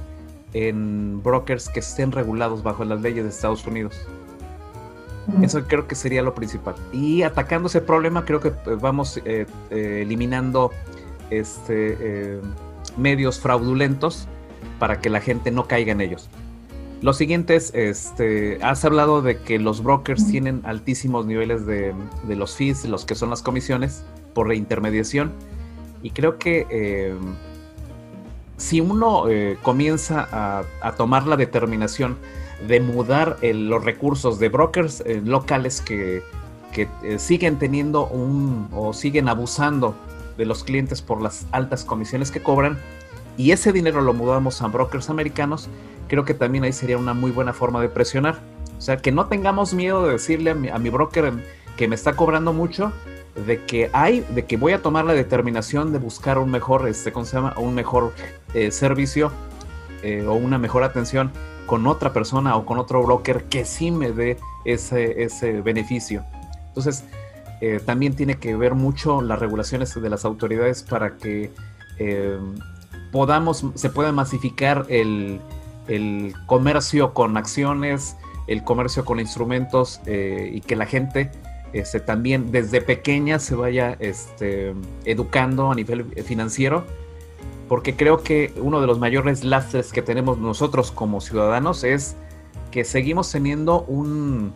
en 0.53 1.21
brokers 1.21 1.69
que 1.69 1.79
estén 1.79 2.11
regulados 2.11 2.63
bajo 2.63 2.85
las 2.85 3.01
leyes 3.01 3.23
de 3.23 3.29
Estados 3.29 3.65
Unidos. 3.65 3.95
Eso 5.41 5.63
creo 5.67 5.87
que 5.87 5.95
sería 5.95 6.21
lo 6.21 6.33
principal. 6.33 6.75
Y 6.93 7.23
atacando 7.23 7.67
ese 7.67 7.81
problema, 7.81 8.23
creo 8.25 8.39
que 8.39 8.49
eh, 8.49 8.77
vamos 8.79 9.17
eh, 9.25 9.45
eh, 9.69 9.99
eliminando 10.03 10.71
este, 11.29 12.39
medios 12.97 13.39
fraudulentos 13.39 14.27
para 14.79 15.01
que 15.01 15.09
la 15.09 15.19
gente 15.19 15.51
no 15.51 15.67
caiga 15.67 15.91
en 15.91 16.01
ellos. 16.01 16.29
Lo 17.01 17.13
siguiente 17.13 17.55
es, 17.55 17.73
este, 17.75 18.57
has 18.63 18.83
hablado 18.85 19.21
de 19.21 19.37
que 19.37 19.59
los 19.59 19.83
brokers 19.83 20.27
tienen 20.27 20.61
altísimos 20.65 21.25
niveles 21.25 21.65
de, 21.65 21.93
de, 22.23 22.35
los 22.35 22.55
fees, 22.55 22.85
los 22.85 23.05
que 23.05 23.13
son 23.13 23.29
las 23.29 23.41
comisiones 23.43 24.03
por 24.33 24.47
reintermediación. 24.47 25.31
Y 26.01 26.11
creo 26.11 26.37
que 26.37 27.15
si 28.57 28.81
uno 28.81 29.29
eh, 29.29 29.57
comienza 29.61 30.27
a, 30.81 30.91
tomar 30.93 31.27
la 31.27 31.37
determinación 31.37 32.17
de 32.65 32.79
mudar 32.79 33.37
eh, 33.41 33.53
los 33.53 33.83
recursos 33.83 34.39
de 34.39 34.49
brokers 34.49 35.01
eh, 35.01 35.21
locales 35.23 35.81
que, 35.81 36.23
siguen 37.17 37.57
teniendo 37.57 38.05
un 38.05 38.69
o 38.71 38.93
siguen 38.93 39.29
abusando 39.29 39.95
de 40.37 40.45
los 40.45 40.63
clientes 40.63 41.01
por 41.01 41.23
las 41.23 41.47
altas 41.51 41.83
comisiones 41.83 42.29
que 42.29 42.39
cobran 42.39 42.77
y 43.35 43.49
ese 43.49 43.73
dinero 43.73 44.01
lo 44.01 44.13
mudamos 44.13 44.61
a 44.61 44.67
brokers 44.67 45.09
americanos, 45.09 45.69
creo 46.07 46.23
que 46.23 46.35
también 46.35 46.63
ahí 46.65 46.73
sería 46.73 46.99
una 46.99 47.15
muy 47.15 47.31
buena 47.31 47.51
forma 47.51 47.81
de 47.81 47.89
presionar. 47.89 48.39
O 48.77 48.81
sea, 48.81 48.97
que 48.97 49.11
no 49.11 49.25
tengamos 49.25 49.73
miedo 49.73 50.05
de 50.05 50.13
decirle 50.13 50.51
a 50.51 50.53
mi, 50.53 50.69
a 50.69 50.77
mi 50.77 50.89
broker 50.89 51.33
que 51.77 51.87
me 51.87 51.95
está 51.95 52.15
cobrando 52.15 52.53
mucho, 52.53 52.91
de 53.45 53.63
que 53.65 53.89
hay, 53.93 54.21
de 54.29 54.45
que 54.45 54.57
voy 54.57 54.73
a 54.73 54.81
tomar 54.81 55.05
la 55.05 55.13
determinación 55.13 55.91
de 55.91 55.99
buscar 55.99 56.39
un 56.39 56.49
mejor, 56.49 56.87
este, 56.87 57.11
¿cómo 57.11 57.25
se 57.25 57.35
llama? 57.35 57.53
Un 57.57 57.75
mejor 57.75 58.13
eh, 58.53 58.71
servicio 58.71 59.31
eh, 60.01 60.25
o 60.27 60.33
una 60.33 60.57
mejor 60.57 60.83
atención 60.83 61.31
con 61.67 61.85
otra 61.85 62.13
persona 62.13 62.55
o 62.55 62.65
con 62.65 62.79
otro 62.79 63.03
broker 63.03 63.43
que 63.43 63.63
sí 63.63 63.91
me 63.91 64.11
dé 64.11 64.37
ese, 64.65 65.21
ese 65.21 65.61
beneficio. 65.61 66.25
Entonces, 66.69 67.03
eh, 67.61 67.79
también 67.85 68.15
tiene 68.15 68.39
que 68.39 68.55
ver 68.55 68.73
mucho 68.73 69.21
las 69.21 69.37
regulaciones 69.37 69.93
de 69.93 70.09
las 70.09 70.25
autoridades 70.25 70.81
para 70.81 71.17
que 71.17 71.51
podamos, 73.11 73.65
se 73.75 73.89
pueda 73.89 74.11
masificar 74.11 74.85
el, 74.89 75.39
el, 75.87 76.33
comercio 76.45 77.13
con 77.13 77.37
acciones, 77.37 78.15
el 78.47 78.63
comercio 78.63 79.03
con 79.03 79.19
instrumentos 79.19 79.99
y 80.05 80.61
que 80.61 80.75
la 80.75 80.85
gente 80.85 81.31
este, 81.73 81.99
también 81.99 82.51
desde 82.51 82.81
pequeña 82.81 83.39
se 83.39 83.55
vaya 83.55 83.97
este, 83.99 84.73
educando 85.05 85.71
a 85.71 85.75
nivel 85.75 86.05
financiero, 86.23 86.85
porque 87.67 87.95
creo 87.95 88.23
que 88.23 88.53
uno 88.61 88.81
de 88.81 88.87
los 88.87 88.99
mayores 88.99 89.43
lastres 89.43 89.91
que 89.91 90.01
tenemos 90.01 90.37
nosotros 90.37 90.91
como 90.91 91.21
ciudadanos 91.21 91.83
es 91.83 92.15
que 92.71 92.83
seguimos 92.83 93.31
teniendo 93.31 93.81
un, 93.83 94.53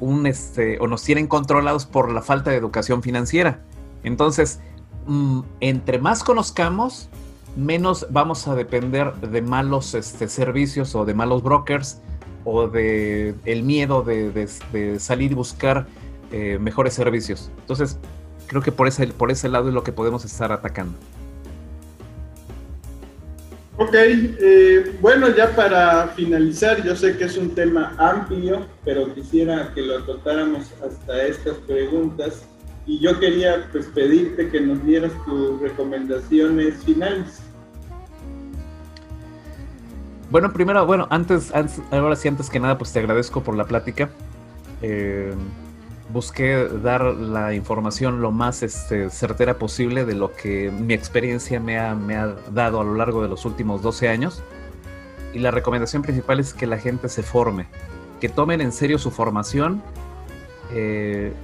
un 0.00 0.26
este, 0.26 0.78
o 0.80 0.86
nos 0.86 1.02
tienen 1.02 1.26
controlados 1.26 1.86
por 1.86 2.12
la 2.12 2.22
falta 2.22 2.50
de 2.50 2.56
educación 2.56 3.02
financiera. 3.02 3.60
Entonces, 4.04 4.60
mm, 5.06 5.40
entre 5.60 5.98
más 5.98 6.22
conozcamos, 6.22 7.08
menos 7.56 8.06
vamos 8.10 8.46
a 8.48 8.54
depender 8.54 9.14
de 9.14 9.40
malos 9.40 9.94
este, 9.94 10.28
servicios 10.28 10.94
o 10.94 11.04
de 11.04 11.14
malos 11.14 11.42
brokers 11.42 12.00
o 12.44 12.68
de 12.68 13.34
el 13.44 13.62
miedo 13.62 14.02
de, 14.02 14.48
salir 14.98 15.32
y 15.32 15.34
buscar 15.34 15.86
eh, 16.32 16.58
mejores 16.60 16.94
servicios. 16.94 17.50
Entonces, 17.60 17.98
creo 18.46 18.62
que 18.62 18.72
por 18.72 18.86
ese, 18.86 19.06
por 19.08 19.30
ese 19.30 19.48
lado 19.48 19.68
es 19.68 19.74
lo 19.74 19.82
que 19.82 19.92
podemos 19.92 20.24
estar 20.24 20.52
atacando. 20.52 20.96
Ok, 23.78 23.94
eh, 23.94 24.96
bueno, 25.02 25.28
ya 25.36 25.54
para 25.54 26.08
finalizar, 26.08 26.82
yo 26.82 26.96
sé 26.96 27.18
que 27.18 27.24
es 27.24 27.36
un 27.36 27.54
tema 27.54 27.94
amplio, 27.98 28.66
pero 28.86 29.12
quisiera 29.14 29.70
que 29.74 29.82
lo 29.82 29.98
acotáramos 29.98 30.72
hasta 30.82 31.26
estas 31.26 31.56
preguntas 31.58 32.46
y 32.86 32.98
yo 33.00 33.20
quería 33.20 33.68
pues 33.72 33.86
pedirte 33.88 34.48
que 34.48 34.62
nos 34.62 34.82
dieras 34.86 35.12
tus 35.26 35.60
recomendaciones 35.60 36.82
finales. 36.84 37.42
Bueno, 40.30 40.52
primero, 40.54 40.86
bueno, 40.86 41.06
antes, 41.10 41.52
ahora 41.90 42.16
sí, 42.16 42.28
antes 42.28 42.48
que 42.48 42.58
nada, 42.58 42.78
pues 42.78 42.92
te 42.94 43.00
agradezco 43.00 43.42
por 43.42 43.56
la 43.56 43.66
plática. 43.66 44.08
Eh, 44.80 45.34
busqué 46.12 46.68
dar 46.82 47.02
la 47.02 47.54
información 47.54 48.20
lo 48.20 48.30
más 48.30 48.62
este, 48.62 49.10
certera 49.10 49.58
posible 49.58 50.04
de 50.04 50.14
lo 50.14 50.32
que 50.32 50.70
mi 50.70 50.94
experiencia 50.94 51.58
me 51.60 51.78
ha, 51.78 51.94
dado 52.52 52.80
a 52.80 52.84
lo 52.84 52.94
largo 52.94 53.22
de 53.22 53.28
los 53.28 53.44
últimos 53.44 53.82
12 53.82 54.08
años. 54.08 54.42
y 55.34 55.38
la 55.38 55.50
recomendación 55.50 56.02
principal 56.02 56.40
es 56.40 56.54
que 56.54 56.66
la 56.66 56.78
gente 56.78 57.08
se 57.08 57.22
forme, 57.22 57.66
que 58.20 58.28
tomen 58.28 58.60
en 58.60 58.72
serio 58.72 58.98
su 58.98 59.10
formación 59.10 59.82
eh, 60.72 61.34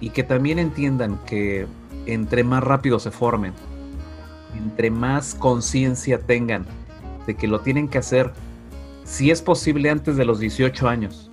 y 0.00 0.10
que 0.10 0.22
también 0.22 0.58
entiendan 0.58 1.18
que 1.26 1.66
entre 2.06 2.44
más 2.44 2.64
rápido 2.64 2.98
se 2.98 3.10
formen, 3.10 3.52
entre 4.56 4.90
más 4.90 5.34
conciencia 5.34 6.18
tengan 6.18 6.64
de 7.26 7.34
que 7.34 7.46
lo 7.46 7.60
tienen 7.60 7.88
que 7.88 7.98
hacer, 7.98 8.32
si 9.04 9.30
es 9.30 9.42
posible 9.42 9.90
antes 9.90 10.16
de 10.16 10.24
los 10.24 10.40
18 10.40 10.88
años, 10.88 11.30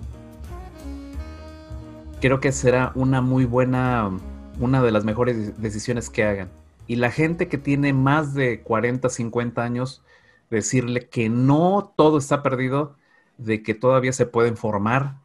creo 2.20 2.40
que 2.40 2.52
será 2.52 2.92
una 2.94 3.20
muy 3.20 3.44
buena, 3.44 4.10
una 4.58 4.82
de 4.82 4.92
las 4.92 5.04
mejores 5.04 5.60
decisiones 5.60 6.10
que 6.10 6.24
hagan. 6.24 6.50
Y 6.86 6.96
la 6.96 7.10
gente 7.10 7.48
que 7.48 7.58
tiene 7.58 7.92
más 7.92 8.34
de 8.34 8.60
40, 8.62 9.08
50 9.08 9.62
años, 9.62 10.02
decirle 10.50 11.08
que 11.08 11.28
no 11.28 11.92
todo 11.96 12.18
está 12.18 12.42
perdido, 12.42 12.96
de 13.38 13.62
que 13.62 13.74
todavía 13.74 14.12
se 14.12 14.26
pueden 14.26 14.56
formar. 14.56 15.16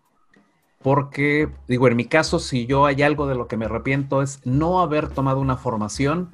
Porque, 0.81 1.49
digo, 1.67 1.87
en 1.87 1.95
mi 1.95 2.05
caso, 2.05 2.39
si 2.39 2.65
yo 2.65 2.85
hay 2.85 3.01
algo 3.01 3.27
de 3.27 3.35
lo 3.35 3.47
que 3.47 3.57
me 3.57 3.65
arrepiento 3.65 4.21
es 4.21 4.45
no 4.45 4.79
haber 4.81 5.09
tomado 5.09 5.39
una 5.39 5.57
formación 5.57 6.29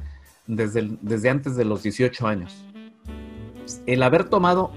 desde, 0.45 0.97
desde 1.01 1.30
antes 1.30 1.55
de 1.55 1.66
los 1.66 1.84
18 1.84 2.28
años. 2.28 2.66
El 3.86 4.03
haber 4.03 4.26
tomado 4.26 4.74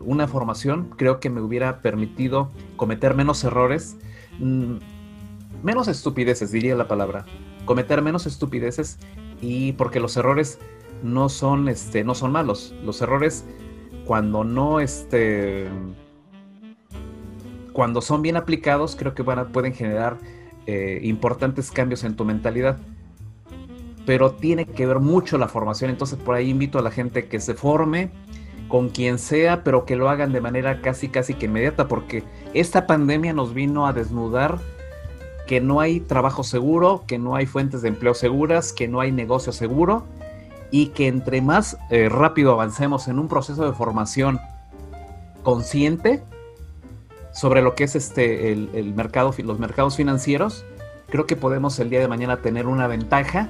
una 0.00 0.26
formación 0.26 0.88
creo 0.96 1.20
que 1.20 1.28
me 1.28 1.42
hubiera 1.42 1.82
permitido 1.82 2.50
cometer 2.76 3.14
menos 3.14 3.44
errores, 3.44 3.98
mm, 4.38 4.76
menos 5.62 5.88
estupideces, 5.88 6.52
diría 6.52 6.74
la 6.74 6.88
palabra, 6.88 7.24
cometer 7.64 8.02
menos 8.02 8.26
estupideces 8.26 8.98
y 9.40 9.72
porque 9.72 10.00
los 10.00 10.16
errores 10.16 10.58
no 11.02 11.28
son, 11.28 11.68
este, 11.68 12.04
no 12.04 12.14
son 12.14 12.32
malos. 12.32 12.74
Los 12.84 13.00
errores, 13.02 13.44
cuando 14.04 14.44
no, 14.44 14.80
este, 14.80 15.68
cuando 17.72 18.00
son 18.00 18.22
bien 18.22 18.36
aplicados, 18.36 18.96
creo 18.96 19.14
que 19.14 19.22
van 19.22 19.52
pueden 19.52 19.74
generar 19.74 20.18
eh, 20.66 21.00
importantes 21.02 21.70
cambios 21.70 22.04
en 22.04 22.16
tu 22.16 22.24
mentalidad. 22.24 22.78
Pero 24.06 24.32
tiene 24.32 24.66
que 24.66 24.86
ver 24.86 24.98
mucho 24.98 25.38
la 25.38 25.48
formación. 25.48 25.90
Entonces, 25.90 26.18
por 26.18 26.34
ahí 26.34 26.50
invito 26.50 26.78
a 26.78 26.82
la 26.82 26.90
gente 26.90 27.28
que 27.28 27.40
se 27.40 27.54
forme 27.54 28.10
con 28.68 28.88
quien 28.88 29.18
sea, 29.18 29.62
pero 29.64 29.84
que 29.84 29.96
lo 29.96 30.08
hagan 30.08 30.32
de 30.32 30.40
manera 30.40 30.80
casi, 30.80 31.08
casi 31.08 31.34
que 31.34 31.46
inmediata, 31.46 31.88
porque 31.88 32.22
esta 32.54 32.86
pandemia 32.86 33.32
nos 33.32 33.52
vino 33.52 33.86
a 33.86 33.92
desnudar 33.92 34.60
que 35.50 35.60
no 35.60 35.80
hay 35.80 35.98
trabajo 35.98 36.44
seguro, 36.44 37.02
que 37.08 37.18
no 37.18 37.34
hay 37.34 37.44
fuentes 37.44 37.82
de 37.82 37.88
empleo 37.88 38.14
seguras, 38.14 38.72
que 38.72 38.86
no 38.86 39.00
hay 39.00 39.10
negocio 39.10 39.50
seguro 39.50 40.04
y 40.70 40.90
que 40.90 41.08
entre 41.08 41.42
más 41.42 41.76
eh, 41.90 42.08
rápido 42.08 42.52
avancemos 42.52 43.08
en 43.08 43.18
un 43.18 43.26
proceso 43.26 43.66
de 43.66 43.72
formación 43.72 44.38
consciente 45.42 46.22
sobre 47.32 47.62
lo 47.62 47.74
que 47.74 47.82
es 47.82 47.96
este 47.96 48.52
el, 48.52 48.94
mercado, 48.94 49.34
los 49.38 49.58
mercados 49.58 49.96
financieros, 49.96 50.64
creo 51.08 51.26
que 51.26 51.34
podemos 51.34 51.80
el 51.80 51.90
día 51.90 51.98
de 51.98 52.06
mañana 52.06 52.36
tener 52.36 52.68
una 52.68 52.86
ventaja 52.86 53.48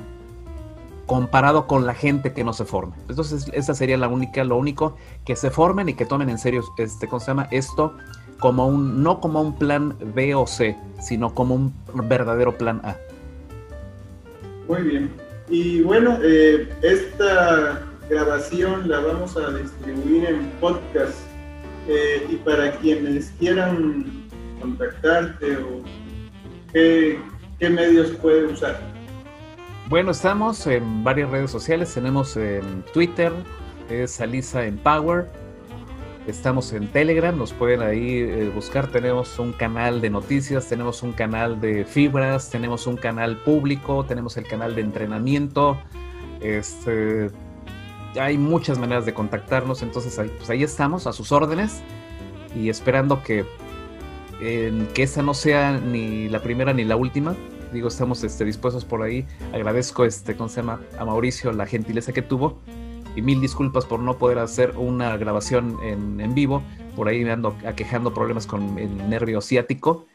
comparado 1.05 1.67
con 1.67 1.85
la 1.85 1.93
gente 1.93 2.33
que 2.33 2.45
no 2.45 2.55
se 2.55 2.65
forma. 2.65 2.97
Entonces, 3.11 3.51
esa 3.53 3.75
sería 3.75 3.99
la 3.99 4.09
única, 4.09 4.43
lo 4.45 4.57
único, 4.57 4.97
que 5.27 5.37
se 5.37 5.51
formen 5.51 5.91
y 5.91 5.93
que 5.93 6.07
tomen 6.07 6.31
en 6.31 6.39
serio 6.39 6.65
este, 6.79 7.09
¿cómo 7.09 7.21
se 7.21 7.27
llama? 7.27 7.49
Esto 7.51 7.93
como 8.41 8.67
un, 8.67 9.03
no 9.03 9.21
como 9.21 9.41
un 9.41 9.57
plan 9.57 9.95
B 10.15 10.35
o 10.35 10.47
C, 10.47 10.77
sino 11.01 11.35
como 11.35 11.55
un 11.55 11.75
verdadero 12.09 12.57
plan 12.57 12.81
A. 12.85 12.97
Muy 14.67 14.83
bien. 14.83 15.11
Y 15.49 15.83
bueno, 15.83 16.19
eh, 16.23 16.69
esta 16.83 17.83
grabación 18.09 18.89
la 18.89 19.01
vamos 19.01 19.37
a 19.37 19.51
distribuir 19.53 20.27
en 20.27 20.51
podcast. 20.61 21.19
Eh, 21.89 22.27
y 22.29 22.37
para 22.37 22.73
quienes 22.77 23.33
quieran 23.39 24.29
contactarte 24.61 25.57
o 25.57 25.83
qué, 26.73 27.19
medios 27.61 28.11
puede 28.13 28.47
usar. 28.47 28.79
Bueno, 29.89 30.13
estamos 30.13 30.67
en 30.67 31.03
varias 31.03 31.31
redes 31.31 31.51
sociales. 31.51 31.93
Tenemos 31.93 32.37
en 32.37 32.85
Twitter, 32.93 33.33
es 33.89 34.21
Alisa 34.21 34.65
Empower. 34.65 35.27
Estamos 36.27 36.73
en 36.75 36.89
Telegram, 36.89 37.37
nos 37.37 37.53
pueden 37.53 37.81
ahí 37.81 38.19
eh, 38.19 38.53
buscar. 38.55 38.89
Tenemos 38.89 39.39
un 39.39 39.53
canal 39.53 40.01
de 40.03 40.11
noticias, 40.11 40.69
tenemos 40.69 41.03
un 41.03 41.13
canal 41.13 41.61
de 41.61 41.85
fibras, 41.85 42.51
tenemos 42.51 42.87
un 42.87 42.97
canal 42.97 43.39
público, 43.39 44.05
tenemos 44.05 44.37
el 44.37 44.47
canal 44.47 44.75
de 44.75 44.83
entrenamiento. 44.83 45.81
Este, 46.43 47.31
hay 48.21 48.37
muchas 48.37 48.79
maneras 48.79 49.07
de 49.07 49.15
contactarnos, 49.15 49.83
entonces 49.83 50.19
ahí, 50.19 50.31
pues 50.37 50.51
estamos, 50.51 51.07
a 51.07 51.13
sus 51.13 51.33
órdenes 51.33 51.81
y 52.55 52.69
esperando 52.69 53.23
que, 53.23 53.47
que 54.41 55.03
esa 55.03 55.23
no 55.23 55.33
sea 55.33 55.79
ni 55.79 56.29
la 56.29 56.43
primera 56.43 56.75
ni 56.75 56.85
la 56.85 56.97
última. 56.97 57.35
Digo, 57.73 57.89
estamos 57.89 58.23
este, 58.25 58.45
dispuestos 58.45 58.85
por 58.85 59.03
ahí. 59.03 59.27
Agradezco 59.55 60.05
este, 60.05 60.37
¿cómo 60.37 60.51
a 60.99 61.05
Mauricio 61.05 61.53
la 61.53 61.67
gentileza 61.67 62.13
que 62.13 62.21
tuvo 62.21 62.59
y 63.17 63.23
mil 63.23 63.41
disculpas 63.41 63.85
por 63.85 64.01
no 64.01 64.19
poder 64.19 64.39
hacer 64.39 64.75
una 64.77 65.17
grabación 65.17 65.79
en, 65.83 66.35
vivo. 66.35 66.63
Por 66.97 67.09
ahí 67.09 67.25
me 67.25 67.33
ando 67.33 67.57
aquejando 67.67 68.13
problemas 68.13 68.47
con 68.47 68.79
el 68.79 69.09
nervio 69.09 69.41
ciático 69.41 70.07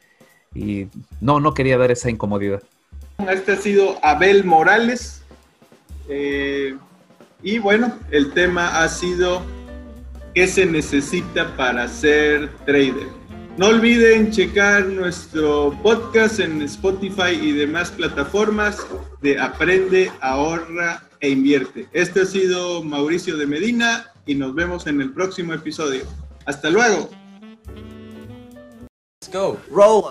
y 0.54 0.88
no, 1.22 1.40
no 1.40 1.54
quería 1.54 1.78
dar 1.78 1.92
esa 1.92 2.10
incomodidad. 2.10 2.62
Este 3.30 3.54
ha 3.54 3.58
sido 3.58 3.98
Abel 4.04 4.44
Morales. 4.44 5.24
Eh, 6.08 6.76
y 7.42 7.60
bueno, 7.60 7.94
el 8.12 8.32
tema 8.34 8.84
ha 8.84 8.88
sido 8.90 9.42
¿qué 10.36 10.48
se 10.48 10.66
necesita 10.66 11.56
para 11.56 11.88
ser 11.88 12.54
trader? 12.66 13.08
No 13.58 13.68
olviden 13.68 14.32
checar 14.32 14.86
nuestro 14.86 15.72
podcast 15.82 16.42
en 16.42 16.62
Spotify 16.64 17.40
y 17.42 17.54
demás 17.54 17.90
plataformas 17.90 18.86
de 19.22 19.40
Aprende, 19.40 20.12
Ahorra 20.20 21.08
e 21.22 21.30
Invierte. 21.30 21.88
Este 21.94 22.24
ha 22.24 22.26
sido 22.26 22.84
Mauricio 22.84 23.38
de 23.38 23.48
Medina 23.48 24.12
y 24.26 24.36
nos 24.36 24.54
vemos 24.56 24.88
en 24.88 25.00
el 25.00 25.14
próximo 25.14 25.54
episodio. 25.54 26.04
Hasta 26.46 26.70
luego. 26.70 27.10
Let's 29.22 29.32
go. 29.32 29.58
Roll. 29.72 30.10